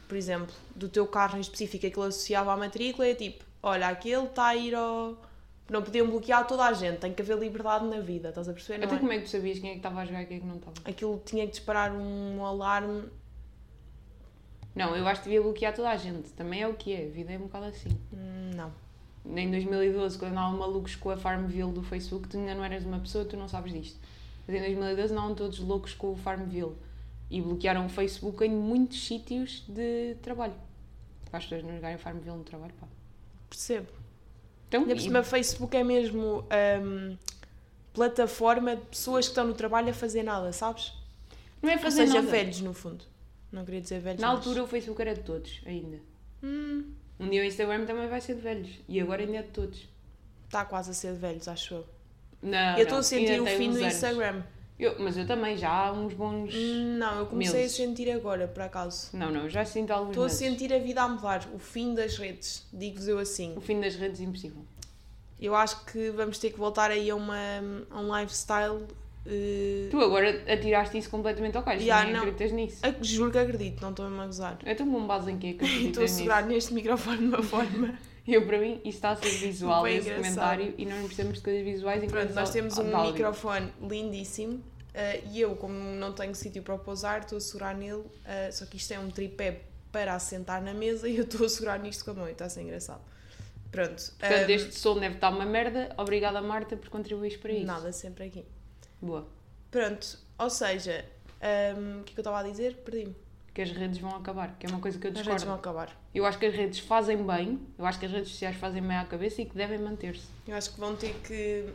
Por 0.09 0.17
exemplo, 0.17 0.55
do 0.75 0.89
teu 0.89 1.07
carro 1.07 1.37
em 1.37 1.41
específico, 1.41 1.87
aquilo 1.87 2.05
associava 2.05 2.53
à 2.53 2.57
matrícula 2.57 3.09
é 3.09 3.15
tipo, 3.15 3.45
olha, 3.63 3.89
aquele 3.89 4.25
está 4.25 4.47
a 4.47 4.57
ir 4.57 4.75
ao... 4.75 5.17
Não 5.69 5.83
podiam 5.83 6.07
bloquear 6.07 6.47
toda 6.47 6.65
a 6.65 6.73
gente, 6.75 6.99
tem 6.99 7.13
que 7.13 7.23
haver 7.23 7.39
liberdade 7.39 7.87
na 7.87 7.99
vida, 7.99 8.29
estás 8.29 8.49
a 8.49 8.53
perceber? 8.53 8.79
Não 8.79 8.87
Até 8.87 8.97
é? 8.97 8.99
como 8.99 9.13
é 9.13 9.19
que 9.19 9.25
tu 9.25 9.31
sabias 9.31 9.59
quem 9.59 9.71
é 9.71 9.73
que 9.73 9.79
estava 9.79 10.01
a 10.01 10.05
jogar 10.05 10.23
e 10.23 10.27
quem 10.27 10.37
é 10.37 10.41
que 10.41 10.47
não 10.47 10.57
estava? 10.57 10.75
Aquilo 10.85 11.23
tinha 11.25 11.47
que 11.47 11.53
disparar 11.53 11.91
um 11.91 12.45
alarme. 12.45 13.05
Não, 14.75 14.97
eu 14.97 15.07
acho 15.07 15.23
que 15.23 15.29
devia 15.29 15.43
bloquear 15.43 15.75
toda 15.75 15.91
a 15.91 15.97
gente. 15.97 16.31
Também 16.31 16.63
é 16.63 16.69
o 16.69 16.75
que 16.75 16.93
é. 16.93 17.07
A 17.07 17.09
vida 17.09 17.33
é 17.33 17.37
um 17.39 17.43
bocado 17.43 17.67
assim. 17.67 17.91
Hum, 18.13 18.51
Não. 18.57 18.73
Em 19.37 19.51
2012, 19.51 20.19
quando 20.19 20.33
andavam 20.33 20.59
malucos 20.59 20.97
com 20.97 21.09
a 21.11 21.17
Farmville 21.17 21.73
do 21.73 21.83
Facebook, 21.83 22.29
tu 22.29 22.37
ainda 22.37 22.55
não 22.55 22.65
eras 22.65 22.85
uma 22.85 22.99
pessoa, 22.99 23.25
tu 23.25 23.37
não 23.37 23.49
sabes 23.49 23.73
disto. 23.73 23.99
Mas 24.47 24.57
em 24.57 24.61
2012 24.61 25.13
andavam 25.13 25.35
todos 25.35 25.59
loucos 25.61 25.95
com 25.95 26.13
o 26.13 26.17
Farmville. 26.17 26.73
E 27.31 27.41
bloquearam 27.41 27.87
o 27.87 27.89
Facebook 27.89 28.45
em 28.45 28.51
muitos 28.51 29.07
sítios 29.07 29.65
de 29.67 30.17
trabalho. 30.21 30.53
Para 31.31 31.39
as 31.39 31.45
pessoas 31.45 31.63
não 31.65 31.75
jogarem 31.75 31.97
Farmville 31.97 32.37
no 32.37 32.45
trabalho, 32.45 32.75
pá. 32.79 32.87
Percebo. 33.49 33.87
Então, 34.69 34.83
Ainda 34.83 34.95
por 34.95 35.01
cima, 35.01 35.23
Facebook 35.23 35.75
é 35.77 35.83
mesmo 35.85 36.45
ahm, 36.51 37.17
plataforma 37.95 38.77
de 38.77 38.83
pessoas 38.87 39.27
que 39.27 39.31
estão 39.31 39.47
no 39.47 39.55
trabalho 39.55 39.91
a 39.91 39.95
fazer 39.95 40.23
nada, 40.23 40.53
sabes? 40.53 40.93
não 41.63 41.71
é 41.71 41.75
Ou 41.77 41.81
fazer 41.81 42.07
seja, 42.07 42.21
nada. 42.21 42.31
velhos, 42.31 42.61
no 42.61 42.75
fundo. 42.75 43.05
Não 43.55 43.65
queria 43.65 43.81
dizer 43.81 44.01
velhos, 44.01 44.21
Na 44.21 44.29
mas- 44.29 44.39
altura 44.39 44.65
o 44.65 44.67
Facebook 44.67 45.01
era 45.01 45.15
de 45.15 45.23
todos, 45.23 45.61
ainda. 45.65 45.99
Hum, 46.43 46.93
Um 47.21 47.29
dia 47.31 47.43
o 47.43 47.45
Instagram 47.45 47.87
também 47.87 48.09
vai 48.09 48.21
ser 48.21 48.35
de 48.35 48.41
velhos. 48.41 48.71
E 48.89 49.01
agora 49.01 49.23
ainda 49.23 49.37
é 49.39 49.43
de 49.43 49.49
todos. 49.51 49.89
está 50.47 50.65
quase 50.65 50.91
a 50.91 50.95
ser 50.95 51.13
de 51.13 51.19
velhos, 51.19 51.47
acho 51.49 51.75
eu. 51.75 51.87
Não, 52.43 52.77
eu 52.77 52.83
estou 52.83 52.99
a 52.99 53.03
sentir 53.03 53.41
o 53.41 53.47
fim 53.47 53.71
do. 53.73 53.81
Instagram. 53.81 54.43
Eu- 54.79 54.97
mas 54.99 55.17
eu 55.17 55.25
também, 55.27 55.57
já 55.57 55.71
há 55.71 55.93
uns 55.93 56.13
bons... 56.15 56.53
Não, 56.99 57.21
eu 57.21 57.27
comecei 57.27 57.61
Meses. 57.63 57.75
a 57.75 57.77
sentir 57.85 58.11
agora, 58.11 58.49
por 58.49 58.61
acaso. 58.63 59.17
Não, 59.17 59.31
não, 59.31 59.49
já 59.49 59.65
sinto 59.65 59.93
alguns 59.93 60.11
Estou 60.11 60.25
a 60.25 60.29
sentir 60.29 60.73
a 60.73 60.79
vida 60.81 61.01
a 61.03 61.09
mudar, 61.09 61.49
o 61.55 61.59
fim 61.61 61.95
das 61.95 62.19
redes, 62.19 62.67
digo-vos 62.73 63.07
eu 63.07 63.19
assim. 63.21 63.55
O 63.57 63.61
fim 63.61 63.81
das 63.81 63.95
redes 63.95 64.21
é 64.21 64.25
impossível. 64.25 64.65
Eu 65.41 65.55
acho 65.55 65.85
que 65.87 66.11
vamos 66.11 66.39
ter 66.39 66.51
que 66.51 66.59
voltar 66.59 66.91
aí 66.91 67.09
a, 67.09 67.15
uma, 67.15 67.37
a 67.91 68.01
um 68.01 68.17
lifestyle. 68.19 68.85
Eh, 69.27 69.89
Tu 69.91 70.01
agora 70.01 70.43
atiraste 70.53 70.99
isso 70.99 71.11
completamente 71.11 71.57
ao 71.57 71.63
caixo, 71.63 71.85
Ya, 71.85 72.05
nem 72.05 72.13
não. 72.13 72.21
acreditas 72.21 72.53
nisso. 72.53 72.85
a- 72.87 72.95
juro 73.03 73.31
que 73.31 73.39
acredito, 73.39 73.81
não 73.83 73.91
estou 73.91 74.07
mesmo 74.07 74.23
a 74.23 74.27
gozar. 74.27 74.59
É 74.65 74.75
tão 74.75 74.89
bom 74.91 75.07
base 75.07 75.31
em 75.31 75.39
que 75.39 75.57
E 75.63 75.87
Estou 75.89 76.05
a 76.05 76.09
segurar 76.09 76.45
neste 76.47 76.73
microfone 76.75 77.19
de 77.19 77.25
uma 77.27 77.43
forma. 77.43 77.99
Eu, 78.27 78.47
para 78.47 78.59
mim, 78.59 78.77
isso 78.85 78.97
está 78.97 79.11
a 79.11 79.17
ser 79.17 79.29
visual 79.29 79.83
Bem 79.83 79.99
esse 79.99 80.09
engraçado. 80.09 80.35
comentário 80.35 80.75
e 80.79 80.87
nós 80.87 80.95
não 80.99 81.05
precisamos 81.07 81.39
de 81.39 81.45
coisas 81.45 81.63
visuais 81.63 82.03
enquanto 82.03 82.23
Pronto, 82.23 82.35
nós 82.35 82.51
temos 82.51 82.79
um 82.79 82.97
áudio. 82.97 83.13
microfone 83.13 83.71
lindíssimo 83.87 84.63
eh, 84.95 85.21
e 85.31 85.43
eu, 85.43 85.55
como 85.57 85.75
não 85.75 86.13
tenho 86.15 86.35
sítio 86.35 86.63
para 86.63 86.79
pousar, 86.79 87.21
estou 87.21 87.37
a 87.37 87.41
segurar 87.41 87.75
nele. 87.77 88.03
eh, 88.25 88.51
só 88.51 88.65
que 88.65 88.79
isto 88.79 88.93
é 88.95 88.99
um 88.99 89.11
tripé 89.11 89.61
para 89.93 90.15
assentar 90.15 90.63
na 90.63 90.73
mesa 90.73 91.07
e 91.09 91.17
eu 91.19 91.25
estou 91.25 91.45
a 91.45 91.49
segurar 91.51 91.79
nisto 91.79 92.03
com 92.03 92.13
a 92.13 92.15
mão 92.15 92.29
e 92.29 92.33
está 92.33 92.47
a 92.47 92.49
ser 92.49 92.63
engraçado. 92.63 93.03
Pronto. 93.71 94.03
Portanto, 94.19 94.49
eh, 94.51 94.53
este 94.55 94.75
som 94.75 94.99
deve 94.99 95.17
estar 95.17 95.29
uma 95.29 95.45
merda. 95.45 95.95
Obrigada, 95.99 96.41
Marta, 96.41 96.79
por 96.79 96.89
contribuir 96.89 97.39
para 97.41 97.53
isso. 97.53 97.67
Nada, 97.67 97.93
sempre 97.93 98.25
aqui. 98.25 98.47
Boa. 99.05 99.27
Pronto, 99.71 100.19
ou 100.39 100.51
seja, 100.51 101.05
ehm, 101.41 102.01
o 102.01 102.05
que 102.05 102.13
é 102.13 102.15
que 102.15 102.21
eu 102.21 102.23
estava 102.23 102.41
a 102.41 102.43
dizer? 102.43 102.75
Perdi-me. 102.77 103.15
Que 103.53 103.63
as 103.63 103.71
redes 103.71 103.99
vão 103.99 104.17
acabar, 104.17 104.57
que 104.59 104.67
é 104.67 104.69
uma 104.69 104.81
coisa 104.81 104.99
que 104.99 105.07
eu 105.07 105.11
As 105.11 105.17
redes 105.19 105.33
discordo. 105.35 105.47
vão 105.47 105.55
acabar. 105.55 105.97
Eu 106.15 106.27
acho 106.27 106.39
que 106.39 106.47
as 106.47 106.55
redes 106.55 106.79
fazem 106.81 107.17
bem, 107.25 107.61
eu 107.79 107.87
acho 107.87 107.99
que 108.01 108.07
as 108.07 108.13
redes 108.13 108.31
sociais 108.31 108.57
fazem 108.57 108.83
bem 108.83 108.97
à 108.97 109.05
cabeça 109.05 109.43
e 109.43 109.47
que 109.47 109.55
devem 109.57 109.79
manter-se. 109.79 110.27
Eu 110.49 110.57
acho 110.57 110.73
que 110.73 110.81
vão 110.81 110.97
ter 110.97 111.15
que 111.23 111.67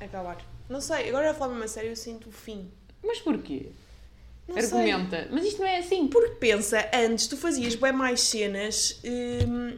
acabar. 0.00 0.38
Não 0.68 0.80
sei, 0.80 1.08
agora 1.08 1.30
a 1.30 1.34
falar 1.34 1.52
mesmo 1.52 1.64
a 1.64 1.68
sério, 1.68 1.90
eu 1.90 1.96
sinto 1.96 2.28
o 2.28 2.32
fim. 2.32 2.70
Mas 3.02 3.20
porquê? 3.20 3.70
Não 4.46 4.54
sei. 4.62 4.64
Argumenta. 4.92 5.28
Mas 5.30 5.44
isto 5.44 5.60
não 5.60 5.66
é 5.68 5.78
assim. 5.78 6.08
Porque 6.08 6.36
pensa, 6.36 6.88
antes 6.94 7.26
tu 7.26 7.36
fazias 7.36 7.74
bem 7.74 7.92
mais 7.92 8.20
cenas. 8.22 9.00
hum, 9.04 9.76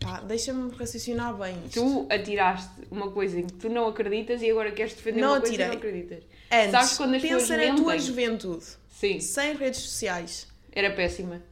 pá, 0.00 0.20
deixa-me 0.20 0.70
raciocinar 0.74 1.34
bem. 1.36 1.56
isto. 1.66 1.80
Tu 1.80 2.06
atiraste 2.10 2.70
uma 2.90 3.10
coisa 3.10 3.38
em 3.40 3.46
que 3.46 3.52
tu 3.54 3.68
não 3.68 3.86
acreditas 3.88 4.42
e 4.42 4.50
agora 4.50 4.70
queres 4.72 4.94
defender 4.94 5.20
Não 5.20 5.32
uma 5.32 5.40
coisa 5.40 5.54
atirei. 5.54 5.66
que 5.66 5.72
não 5.72 5.78
acreditas. 5.78 6.24
Antes, 6.52 6.70
sabes 6.70 6.96
quando 6.96 7.14
as 7.14 7.22
pensa 7.22 7.56
na 7.56 7.74
tua 7.76 7.98
juventude, 7.98 8.64
Sim, 8.88 9.20
sem 9.20 9.54
redes 9.56 9.80
sociais. 9.80 10.48
era 10.72 10.90
péssima. 10.92 11.42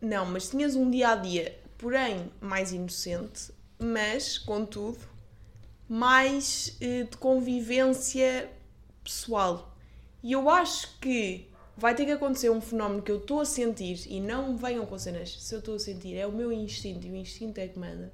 Não, 0.00 0.26
mas 0.26 0.48
tinhas 0.50 0.74
um 0.76 0.90
dia 0.90 1.10
a 1.10 1.16
dia, 1.16 1.58
porém 1.78 2.30
mais 2.40 2.72
inocente, 2.72 3.50
mas, 3.78 4.38
contudo, 4.38 4.98
mais 5.88 6.76
eh, 6.80 7.04
de 7.04 7.16
convivência 7.16 8.50
pessoal. 9.02 9.74
E 10.22 10.32
eu 10.32 10.48
acho 10.48 10.98
que 11.00 11.48
vai 11.76 11.94
ter 11.94 12.04
que 12.04 12.12
acontecer 12.12 12.50
um 12.50 12.60
fenómeno 12.60 13.02
que 13.02 13.10
eu 13.10 13.18
estou 13.18 13.40
a 13.40 13.44
sentir 13.44 14.00
e 14.08 14.20
não 14.20 14.56
venham 14.56 14.86
com 14.86 14.98
cenas. 14.98 15.36
Se 15.42 15.54
eu 15.54 15.58
estou 15.58 15.74
a 15.74 15.78
sentir, 15.78 16.16
é 16.16 16.26
o 16.26 16.32
meu 16.32 16.52
instinto 16.52 17.06
e 17.06 17.10
o 17.10 17.16
instinto 17.16 17.58
é 17.58 17.68
que 17.68 17.78
manda. 17.78 18.12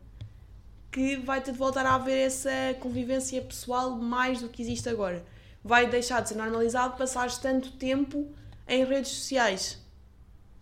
Que 0.90 1.16
vai 1.16 1.40
ter 1.40 1.52
de 1.52 1.58
voltar 1.58 1.86
a 1.86 1.94
haver 1.94 2.26
essa 2.26 2.50
convivência 2.80 3.40
pessoal 3.42 3.90
mais 3.90 4.40
do 4.40 4.48
que 4.48 4.60
existe 4.62 4.88
agora. 4.88 5.24
Vai 5.62 5.86
deixar 5.88 6.20
de 6.20 6.30
ser 6.30 6.36
normalizado 6.36 6.96
passares 6.96 7.38
tanto 7.38 7.72
tempo 7.72 8.28
em 8.66 8.84
redes 8.84 9.10
sociais. 9.10 9.78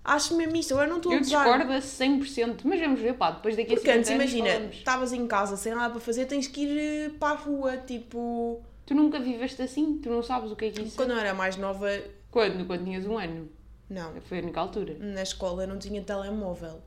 Acho 0.05 0.35
mesmo 0.37 0.57
isto, 0.57 0.73
agora 0.73 0.89
não 0.89 0.97
estou 0.97 1.13
a 1.13 1.17
Eu 1.17 1.21
gozar. 1.21 1.45
discordo 1.45 1.73
a 1.73 1.79
100%, 1.81 2.61
mas 2.65 2.81
vamos 2.81 3.01
ver, 3.01 3.15
pá, 3.15 3.31
depois 3.31 3.55
daqui 3.57 3.73
a 3.73 3.77
Porque 3.77 3.93
50 3.93 3.99
antes, 3.99 4.11
imagina, 4.11 4.67
estavas 4.73 5.13
em 5.13 5.27
casa 5.27 5.57
sem 5.57 5.75
nada 5.75 5.91
para 5.91 6.01
fazer, 6.01 6.25
tens 6.25 6.47
que 6.47 6.63
ir 6.63 6.79
eh, 6.79 7.11
para 7.19 7.35
a 7.35 7.37
rua, 7.37 7.77
tipo. 7.77 8.63
Tu 8.87 8.95
nunca 8.95 9.21
viveste 9.21 9.61
assim, 9.61 9.99
tu 9.99 10.09
não 10.09 10.23
sabes 10.23 10.51
o 10.51 10.57
que 10.57 10.65
é 10.65 10.71
que 10.71 10.81
isso 10.81 10.97
Quando 10.97 11.11
é. 11.13 11.15
eu 11.15 11.19
era 11.19 11.35
mais 11.35 11.57
nova, 11.59 11.91
Quando? 12.31 12.67
Quando 12.67 12.85
tinhas 12.85 13.07
um 13.07 13.19
ano. 13.19 13.49
não. 13.89 14.13
Foi 14.23 14.39
a 14.39 14.43
única 14.43 14.61
altura. 14.61 14.97
Na 15.01 15.23
escola 15.23 15.63
eu 15.65 15.69
não 15.69 15.79
tinha 15.79 16.03
telemóvel. 16.03 16.81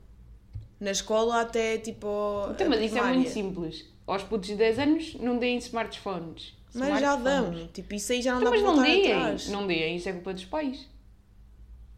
Na 0.79 0.91
escola 0.91 1.41
até 1.41 1.77
tipo. 1.77 2.07
Então, 2.51 2.69
mas 2.69 2.81
isso 2.81 2.97
é 2.97 3.03
muito 3.13 3.29
simples. 3.29 3.85
Aos 4.07 4.23
putos 4.23 4.49
de 4.49 4.55
10 4.55 4.79
anos 4.79 5.15
não 5.15 5.37
deem 5.37 5.57
smartphones. 5.57 6.53
Mas 6.73 6.99
já 7.01 7.15
dão. 7.15 7.67
Tipo, 7.73 7.93
isso 7.95 8.11
aí 8.13 8.21
já 8.21 8.33
não 8.33 8.41
Então, 8.41 8.51
dá 8.51 8.57
mas 8.57 8.61
para 8.61 8.69
não 8.71 8.75
voltar 8.77 8.91
deem, 8.91 9.13
atrás. 9.13 9.47
não 9.49 9.67
deem, 9.67 9.95
isso 9.97 10.09
é 10.09 10.13
culpa 10.13 10.33
dos 10.33 10.45
pais. 10.45 10.87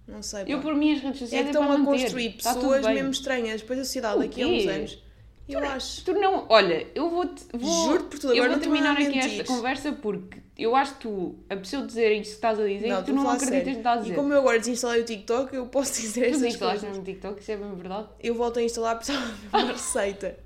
Não 0.07 0.21
sei. 0.21 0.43
Eu, 0.47 0.57
pá. 0.57 0.63
por 0.63 0.75
mim, 0.75 0.93
as 0.93 1.01
redes 1.01 1.21
É 1.21 1.25
sociais 1.25 1.43
que 1.43 1.47
é, 1.47 1.51
estão 1.51 1.63
a 1.71 1.77
manter. 1.77 2.01
construir 2.01 2.29
tudo 2.33 2.43
pessoas 2.43 2.85
mesmo 2.87 3.11
estranhas. 3.11 3.61
Depois 3.61 3.79
a 3.79 3.83
sociedade 3.85 4.19
daqui 4.19 4.41
a 4.41 4.47
uns 4.47 4.67
anos. 4.67 5.03
Eu 5.47 5.59
acho. 5.59 6.03
Tu 6.03 6.13
não, 6.13 6.45
olha, 6.49 6.87
eu 6.95 7.09
vou-te. 7.09 7.43
Vou, 7.53 7.87
Juro 7.87 8.03
por 8.05 8.19
tudo, 8.19 8.33
eu 8.33 8.43
agora 8.43 8.57
vou 8.59 8.69
não 8.69 8.75
estou 8.77 8.93
terminar 8.93 9.19
aqui 9.19 9.19
esta 9.19 9.43
conversa 9.45 9.91
porque 9.93 10.39
eu 10.57 10.75
acho 10.75 10.93
que 10.95 11.01
tu, 11.01 11.35
a 11.49 11.55
pessoa 11.55 11.85
dizer 11.85 12.11
isto 12.13 12.29
que 12.29 12.35
estás 12.35 12.59
a 12.59 12.63
dizer, 12.63 12.93
tu 12.95 12.99
estou 12.99 13.13
a 13.13 13.23
não 13.23 13.29
acreditas 13.29 13.65
no 13.67 13.71
que 13.73 13.77
estás 13.77 13.97
a 13.97 14.01
dizer. 14.01 14.13
E 14.13 14.15
como 14.15 14.33
eu 14.33 14.39
agora 14.39 14.59
desinstalei 14.59 15.01
o 15.01 15.05
TikTok, 15.05 15.55
eu 15.55 15.65
posso 15.67 15.99
dizer 16.01 16.21
Tu 16.21 16.27
estas 16.27 16.43
instalaste 16.43 16.85
no 16.85 17.03
TikTok, 17.03 17.41
isso 17.41 17.51
é 17.51 17.57
bem 17.57 17.75
verdade. 17.75 18.07
Eu 18.19 18.35
volto 18.35 18.59
a 18.59 18.63
instalar 18.63 18.95
porque 18.97 19.11
estava 19.11 19.33
a 19.51 19.57
uma 19.57 19.71
receita. 19.73 20.37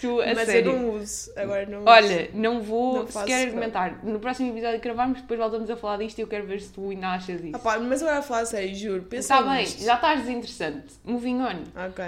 Tu, 0.00 0.20
a 0.20 0.34
Mas 0.34 0.46
sério. 0.46 0.72
eu 0.72 0.78
não 0.78 0.94
uso. 0.96 1.32
Agora 1.36 1.66
não 1.66 1.78
uso. 1.78 1.88
Olha, 1.88 2.30
não 2.34 2.60
vou 2.62 2.94
Não 3.00 3.06
sequer 3.06 3.46
argumentar. 3.46 4.04
No 4.04 4.18
próximo 4.18 4.50
episódio 4.50 4.80
que 4.80 4.84
gravarmos, 4.84 5.20
depois 5.20 5.38
voltamos 5.38 5.70
a 5.70 5.76
falar 5.76 5.98
disto 5.98 6.18
e 6.18 6.22
eu 6.22 6.26
quero 6.26 6.46
ver 6.46 6.60
se 6.60 6.72
tu 6.72 6.90
ainda 6.90 7.08
achas 7.08 7.40
isso. 7.44 7.54
Ah 7.54 7.58
pá, 7.58 7.78
mas 7.78 8.02
agora 8.02 8.18
a 8.18 8.22
falar 8.22 8.40
a 8.40 8.46
sério, 8.46 8.74
juro. 8.74 9.06
Está 9.12 9.42
bem, 9.42 9.60
nisto. 9.60 9.84
já 9.84 9.94
estás 9.94 10.20
desinteressante. 10.20 10.94
Moving 11.04 11.40
on. 11.40 11.86
Ok. 11.88 12.04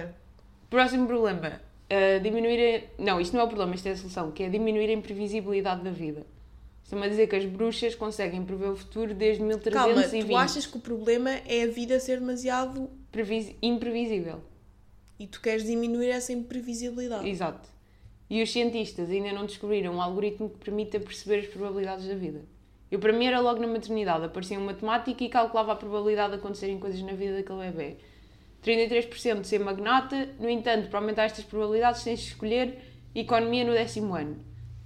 Próximo 0.69 1.07
problema. 1.07 1.61
Uh, 1.93 2.21
diminuir 2.23 2.89
a... 2.99 3.03
Não, 3.03 3.21
isto 3.21 3.35
não 3.35 3.41
é 3.43 3.45
o 3.45 3.49
problema, 3.49 3.75
isto 3.75 3.87
é 3.87 3.91
a 3.91 3.97
solução, 3.97 4.31
que 4.31 4.43
é 4.43 4.49
diminuir 4.49 4.89
a 4.89 4.93
imprevisibilidade 4.93 5.83
da 5.83 5.91
vida. 5.91 6.25
Estão-me 6.83 7.05
a 7.05 7.09
dizer 7.09 7.27
que 7.27 7.37
as 7.37 7.45
bruxas 7.45 7.95
conseguem 7.95 8.45
prever 8.45 8.69
o 8.71 8.77
futuro 8.77 9.15
desde 9.15 9.41
Calma, 9.71 9.95
1320. 9.95 10.27
tu 10.29 10.37
achas 10.37 10.67
que 10.67 10.77
o 10.77 10.81
problema 10.81 11.31
é 11.47 11.65
a 11.65 11.67
vida 11.67 11.99
ser 12.01 12.19
demasiado. 12.21 12.89
Previs- 13.11 13.55
Imprevisível. 13.63 14.41
e 15.19 15.27
tu 15.27 15.41
queres 15.41 15.65
diminuir 15.65 16.09
essa 16.09 16.33
imprevisibilidade. 16.33 17.29
Exato. 17.29 17.69
E 18.31 18.43
os 18.43 18.51
cientistas 18.51 19.11
ainda 19.11 19.31
não 19.33 19.45
descobriram 19.45 19.95
um 19.95 20.01
algoritmo 20.03 20.49
que 20.49 20.59
permita 20.65 20.99
perceber 20.99 21.41
as 21.41 21.47
probabilidades 21.49 22.07
da 22.07 22.15
vida. 22.15 22.41
Eu, 22.91 22.99
para 22.99 23.13
mim, 23.13 23.27
era 23.27 23.39
logo 23.41 23.61
na 23.61 23.67
maternidade. 23.67 24.25
Aparecia 24.25 24.59
um 24.59 24.65
matemático 24.65 25.23
e 25.23 25.29
calculava 25.29 25.73
a 25.73 25.77
probabilidade 25.77 26.33
de 26.33 26.39
acontecerem 26.39 26.79
coisas 26.79 27.01
na 27.03 27.13
vida 27.13 27.37
daquele 27.37 27.71
bebê. 27.71 27.97
33% 28.65 29.41
de 29.41 29.49
ser 29.49 29.59
magnata, 29.61 30.29
no 30.39 30.49
entanto, 30.49 30.89
para 30.89 30.99
aumentar 31.01 31.25
estas 31.25 31.45
probabilidades 31.45 32.05
tens 32.05 32.21
de 32.21 32.27
escolher 32.29 32.79
economia 33.15 33.65
no 33.65 33.73
décimo 33.73 34.15
ano. 34.15 34.37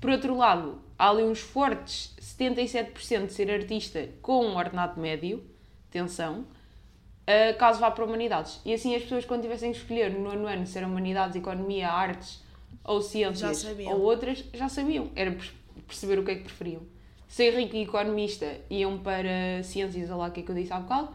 Por 0.01 0.11
outro 0.11 0.37
lado, 0.37 0.81
há 0.99 1.11
ali 1.11 1.23
uns 1.23 1.41
fortes 1.41 2.15
77% 2.21 3.27
de 3.27 3.33
ser 3.33 3.51
artista 3.51 4.09
com 4.23 4.45
um 4.45 4.57
ordenado 4.57 5.01
médio, 5.01 5.45
atenção, 5.91 6.41
uh, 6.41 7.59
caso 7.59 7.81
vá 7.81 7.91
para 7.91 8.05
Humanidades. 8.05 8.61
E 8.65 8.73
assim 8.73 8.95
as 8.95 9.03
pessoas, 9.03 9.25
quando 9.25 9.43
tivessem 9.43 9.73
que 9.73 9.79
escolher 9.79 10.11
no 10.11 10.21
nono 10.21 10.47
ano 10.47 10.67
se 10.67 10.79
era 10.79 10.87
Humanidades, 10.87 11.37
Economia, 11.37 11.89
Artes 11.91 12.43
ou 12.85 13.01
Ciências 13.03 13.65
ou 13.95 14.01
outras, 14.03 14.45
já 14.55 14.69
sabiam. 14.69 15.11
Era 15.15 15.33
per- 15.33 15.53
perceber 15.87 16.19
o 16.19 16.25
que 16.25 16.31
é 16.31 16.35
que 16.37 16.45
preferiam. 16.45 16.83
Ser 17.29 17.51
rico 17.55 17.77
e 17.77 17.83
economista 17.83 18.47
iam 18.71 18.99
para 18.99 19.63
Ciências, 19.65 20.11
ou 20.11 20.19
lá 20.19 20.29
o 20.29 20.31
que 20.31 20.41
é 20.41 20.43
que 20.43 20.51
eu 20.51 20.55
disse 20.55 20.73
há 20.73 20.79
bocado, 20.81 21.09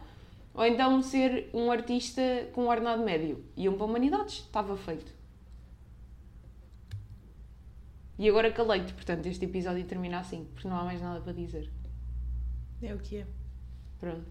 ou 0.54 0.66
então 0.66 1.02
ser 1.02 1.50
um 1.54 1.72
artista 1.72 2.22
com 2.54 2.66
um 2.66 2.70
ordenado 2.70 3.04
médio. 3.04 3.44
Iam 3.56 3.76
para 3.76 3.86
Humanidades, 3.86 4.36
estava 4.36 4.76
feito. 4.76 5.12
E 8.20 8.30
agora 8.30 8.52
calei-te, 8.52 8.94
portanto, 8.94 9.26
este 9.26 9.46
episódio 9.46 9.84
termina 9.86 10.20
assim, 10.20 10.48
porque 10.54 10.68
não 10.68 10.78
há 10.78 10.84
mais 10.84 11.02
nada 11.02 11.20
para 11.22 11.34
dizer. 11.34 11.70
É 12.82 12.94
o 12.94 13.00
que 13.00 13.18
é. 13.18 13.26
Pronto. 14.00 14.26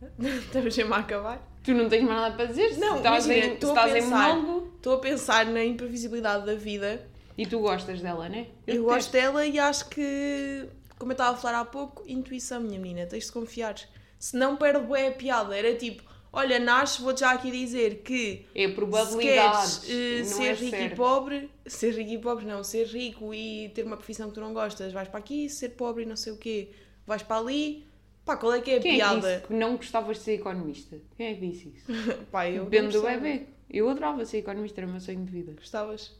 Estamos 0.18 0.74
sempre 0.74 0.94
a 0.94 0.98
acabar. 0.98 1.42
Tu 1.64 1.74
não 1.74 1.88
tens 1.88 2.04
mais 2.04 2.20
nada 2.20 2.36
para 2.36 2.46
dizer? 2.46 2.74
Se 2.74 2.80
Não, 2.80 2.98
estás, 2.98 3.26
imagina, 3.26 3.46
em, 3.46 3.48
se 3.48 3.54
estou 3.54 3.70
a 3.70 3.74
estás 3.74 3.90
em 3.90 4.02
pensar. 4.02 4.38
Estou 4.76 4.94
a 4.94 4.98
pensar 4.98 5.46
na 5.46 5.64
imprevisibilidade 5.64 6.46
da 6.46 6.54
vida. 6.54 7.08
e 7.36 7.46
tu 7.46 7.58
gostas 7.58 8.00
dela, 8.00 8.28
né? 8.28 8.46
Eu, 8.66 8.84
gosto 8.84 9.10
dela 9.10 9.44
e 9.44 9.58
acho 9.58 9.88
que, 9.88 10.68
como 10.98 11.10
eu 11.10 11.14
estava 11.14 11.36
a 11.36 11.40
falar 11.40 11.60
há 11.60 11.64
pouco, 11.64 12.04
intuição, 12.06 12.60
minha 12.60 12.78
menina, 12.78 13.06
tens 13.06 13.26
de 13.26 13.32
confiar. 13.32 13.74
Se 14.18 14.36
não 14.36 14.56
perde 14.56 14.86
bem 14.86 15.08
a 15.08 15.12
piada. 15.12 15.56
Era 15.56 15.74
tipo, 15.76 16.02
olha, 16.32 16.58
nasce, 16.58 17.00
vou-te 17.00 17.20
já 17.20 17.32
aqui 17.32 17.50
dizer 17.50 18.02
que 18.02 18.46
É 18.54 18.66
se 18.68 18.74
probabilidades, 18.74 19.78
queres 19.78 19.90
eh, 19.90 20.30
não 20.30 20.36
ser 20.36 20.44
é 20.46 20.52
rico 20.54 20.70
certo. 20.70 20.92
e 20.92 20.96
pobre, 20.96 21.50
ser 21.66 21.90
rico 21.94 22.10
e 22.12 22.18
pobre 22.18 22.44
não, 22.46 22.62
ser 22.64 22.86
rico 22.86 23.32
e 23.34 23.70
ter 23.74 23.84
uma 23.84 23.96
profissão 23.96 24.28
que 24.28 24.34
tu 24.34 24.40
não 24.40 24.52
gostas, 24.52 24.92
vais 24.92 25.08
para 25.08 25.18
aqui, 25.20 25.48
ser 25.48 25.70
pobre 25.70 26.02
e 26.02 26.06
não 26.06 26.16
sei 26.16 26.32
o 26.32 26.36
quê, 26.36 26.70
vais 27.06 27.22
para 27.22 27.38
ali. 27.40 27.86
Pá, 28.24 28.36
qual 28.36 28.52
é 28.52 28.60
que 28.60 28.70
é 28.72 28.76
a 28.76 28.80
Quem 28.80 28.90
é 28.92 28.94
que 28.94 29.00
piada? 29.00 29.36
disse 29.36 29.46
que 29.46 29.54
não 29.54 29.76
gostavas 29.76 30.18
de 30.18 30.22
ser 30.24 30.32
economista? 30.34 31.00
Quem 31.16 31.26
é 31.28 31.34
que 31.34 31.40
disse 31.48 31.68
isso? 31.74 31.86
Pá, 32.30 32.48
eu 32.50 32.64
Depende 32.66 32.92
do 32.92 33.02
bebê. 33.02 33.46
Eu 33.70 33.88
adorava 33.88 34.24
ser 34.26 34.38
economista, 34.38 34.80
era 34.80 34.86
o 34.86 34.90
meu 34.90 35.00
sonho 35.00 35.24
de 35.24 35.30
vida. 35.32 35.52
Gostavas? 35.52 36.14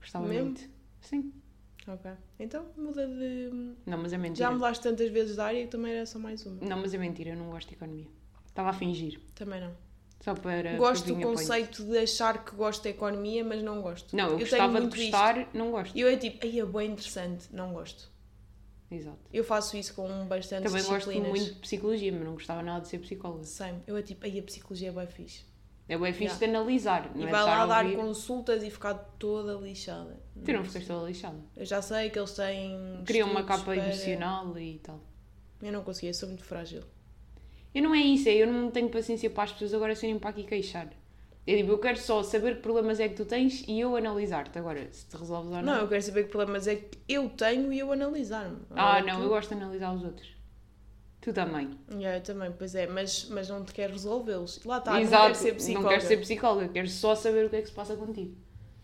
Gostava 0.00 0.26
Mesmo? 0.26 0.44
muito. 0.46 0.62
Sim. 1.00 1.32
Ok. 1.86 2.10
Então 2.38 2.66
muda 2.76 3.06
de. 3.06 3.50
Não, 3.86 3.98
mas 3.98 4.12
é 4.12 4.16
Já 4.16 4.18
mentira. 4.18 4.50
mudaste 4.50 4.82
tantas 4.82 5.10
vezes 5.10 5.34
de 5.34 5.40
área 5.40 5.62
que 5.64 5.70
também 5.70 5.92
era 5.92 6.06
só 6.06 6.18
mais 6.18 6.44
uma. 6.46 6.60
Não, 6.64 6.78
mas 6.78 6.94
é 6.94 6.98
mentira, 6.98 7.30
eu 7.30 7.36
não 7.36 7.50
gosto 7.50 7.68
de 7.68 7.74
economia. 7.74 8.06
Estava 8.46 8.70
a 8.70 8.72
fingir. 8.72 9.20
Também 9.34 9.60
não. 9.60 9.72
Só 10.20 10.34
para. 10.34 10.76
gosto 10.76 11.12
do 11.12 11.20
conceito 11.20 11.82
de 11.84 11.98
achar 11.98 12.44
que 12.44 12.54
gosto 12.54 12.84
da 12.84 12.90
economia, 12.90 13.44
mas 13.44 13.62
não 13.62 13.82
gosto. 13.82 14.14
Não, 14.14 14.24
eu, 14.24 14.36
tenho 14.36 14.48
gostava 14.48 14.74
de 14.74 14.80
muito 14.80 14.96
isto. 14.96 15.10
gostar, 15.10 15.48
não 15.52 15.70
gosto. 15.72 15.98
Eu 15.98 16.08
é 16.08 16.16
tipo, 16.16 16.46
aí 16.46 16.60
é 16.60 16.64
bem 16.64 16.92
interessante, 16.92 17.48
não 17.50 17.72
gosto. 17.72 18.08
Exato. 18.88 19.18
Eu 19.32 19.42
faço 19.42 19.76
isso 19.76 19.94
com 19.94 20.26
bastantes 20.26 20.70
Também 20.70 20.86
gosto 20.86 21.10
muito 21.10 21.54
de 21.54 21.60
psicologia, 21.60 22.12
mas 22.12 22.22
não 22.22 22.34
gostava 22.34 22.62
nada 22.62 22.82
de 22.82 22.88
ser 22.88 22.98
psicóloga. 22.98 23.44
Same. 23.44 23.80
Eu 23.86 23.96
é 23.96 24.02
tipo, 24.02 24.24
aí 24.24 24.38
a 24.38 24.42
psicologia 24.42 24.90
é 24.90 24.92
bem 24.92 25.06
fixe. 25.06 25.44
É 25.88 25.98
bem 25.98 26.12
fixe 26.12 26.38
de 26.38 26.44
analisar, 26.44 27.10
não 27.14 27.22
e 27.22 27.26
é 27.26 27.30
vai 27.30 27.42
lá 27.42 27.66
dar 27.66 27.84
ouvir. 27.84 27.96
consultas 27.96 28.62
e 28.62 28.70
ficar 28.70 28.94
toda 28.94 29.54
lixada. 29.54 30.21
Tu 30.44 30.52
não 30.52 30.64
ficaste 30.64 30.86
toda 30.86 31.06
lixada. 31.08 31.36
Eu 31.56 31.64
já 31.66 31.80
sei 31.82 32.10
que 32.10 32.18
eles 32.18 32.32
têm. 32.32 33.02
Queria 33.06 33.24
uma 33.26 33.44
capa 33.44 33.64
para- 33.64 33.76
emocional 33.76 34.58
e 34.58 34.78
tal. 34.82 35.00
Eu 35.62 35.72
não 35.72 35.82
conseguia, 35.84 36.12
sou 36.14 36.28
muito 36.28 36.42
frágil. 36.44 36.82
Eu 37.74 37.82
não 37.82 37.94
é 37.94 37.98
isso, 38.00 38.28
é 38.28 38.32
eu 38.32 38.46
não 38.46 38.70
tenho 38.70 38.88
paciência 38.90 39.30
para 39.30 39.44
as 39.44 39.52
pessoas 39.52 39.72
agora 39.74 39.94
serem 39.94 40.18
para 40.18 40.30
aqui 40.30 40.42
queixar. 40.44 40.88
Eu 41.46 41.56
digo, 41.56 41.72
eu 41.72 41.78
quero 41.78 41.98
só 41.98 42.22
saber 42.22 42.56
que 42.56 42.62
problemas 42.62 43.00
é 43.00 43.08
que 43.08 43.14
tu 43.16 43.24
tens 43.24 43.64
e 43.66 43.80
eu 43.80 43.96
analisar-te. 43.96 44.56
Agora, 44.58 44.86
se 44.92 45.06
te 45.06 45.16
resolves 45.16 45.50
ou 45.50 45.56
não. 45.56 45.62
Não, 45.62 45.80
eu 45.82 45.88
quero 45.88 46.02
saber 46.02 46.24
que 46.24 46.30
problemas 46.30 46.66
é 46.66 46.76
que 46.76 46.98
eu 47.08 47.28
tenho 47.30 47.72
e 47.72 47.78
eu 47.78 47.90
analisar-me. 47.92 48.58
ah, 48.70 48.96
Agora 48.98 49.06
não, 49.12 49.16
tu- 49.20 49.22
eu 49.24 49.28
gosto 49.28 49.48
de 49.48 49.54
analisar 49.62 49.92
os 49.92 50.04
outros. 50.04 50.28
Tu 51.20 51.32
também. 51.32 51.70
Yeah, 51.92 52.18
eu 52.18 52.22
também, 52.22 52.52
pois 52.56 52.74
é, 52.74 52.86
mas, 52.86 53.26
mas 53.30 53.48
não 53.48 53.64
te 53.64 53.72
quero 53.72 53.92
resolvê-los. 53.92 54.60
Lá 54.64 54.78
está, 54.78 55.00
Exato, 55.00 55.22
não 55.22 55.26
quero 55.30 55.34
ser 55.38 55.54
psicóloga. 55.54 55.82
não 55.82 55.88
quero 55.96 56.08
ser 56.08 56.16
psicóloga, 56.18 56.68
quero 56.68 56.88
só 56.88 57.14
saber 57.14 57.46
o 57.46 57.50
que 57.50 57.56
é 57.56 57.62
que 57.62 57.68
se 57.68 57.74
passa 57.74 57.96
contigo. 57.96 58.36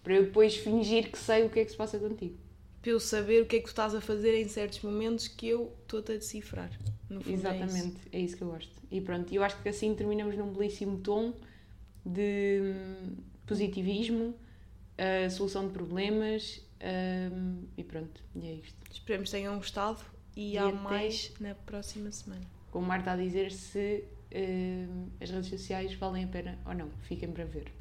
Para 0.02 0.14
eu 0.14 0.24
depois 0.24 0.56
fingir 0.56 1.10
que 1.10 1.18
sei 1.18 1.44
o 1.44 1.50
que 1.50 1.60
é 1.60 1.64
que 1.64 1.70
se 1.70 1.76
passa 1.76 1.98
contigo. 1.98 2.36
Para 2.80 2.90
eu 2.92 3.00
saber 3.00 3.42
o 3.42 3.46
que 3.46 3.56
é 3.56 3.58
que 3.58 3.64
tu 3.64 3.68
estás 3.70 3.94
a 3.94 4.00
fazer 4.00 4.34
em 4.40 4.48
certos 4.48 4.80
momentos 4.82 5.28
que 5.28 5.48
eu 5.48 5.72
estou-te 5.82 6.12
a 6.12 6.14
decifrar. 6.16 6.70
No 7.10 7.20
fundo 7.20 7.34
É 7.34 7.36
isso. 7.36 7.46
Exatamente, 7.48 7.96
é 8.12 8.20
isso 8.20 8.36
que 8.36 8.42
eu 8.42 8.48
gosto. 8.48 8.72
E 8.90 9.00
pronto, 9.00 9.34
eu 9.34 9.42
acho 9.42 9.60
que 9.62 9.68
assim 9.68 9.94
terminamos 9.94 10.36
num 10.36 10.52
belíssimo 10.52 10.98
tom 10.98 11.34
de 12.04 12.60
hum, 12.62 13.16
positivismo, 13.46 14.34
a 14.96 15.28
solução 15.30 15.66
de 15.66 15.72
problemas 15.72 16.62
hum, 17.32 17.64
e 17.76 17.84
pronto, 17.84 18.22
e 18.34 18.46
é 18.46 18.52
isto. 18.54 18.76
Esperemos 18.90 19.30
que 19.30 19.36
tenham 19.36 19.56
gostado 19.56 20.00
e, 20.36 20.52
E 20.54 20.58
há 20.58 20.68
até- 20.68 20.72
mais 20.78 21.32
na 21.40 21.54
próxima 21.54 22.10
semana. 22.12 22.42
Como 22.70 22.86
Marta 22.86 23.12
a 23.12 23.16
dizer, 23.16 23.50
se 23.52 24.04
hum, 24.34 25.08
as 25.20 25.30
redes 25.30 25.48
sociais 25.48 25.92
valem 25.94 26.24
a 26.24 26.28
pena 26.28 26.58
ou 26.64 26.74
não, 26.74 26.88
fiquem 27.02 27.30
para 27.30 27.44
ver. 27.44 27.72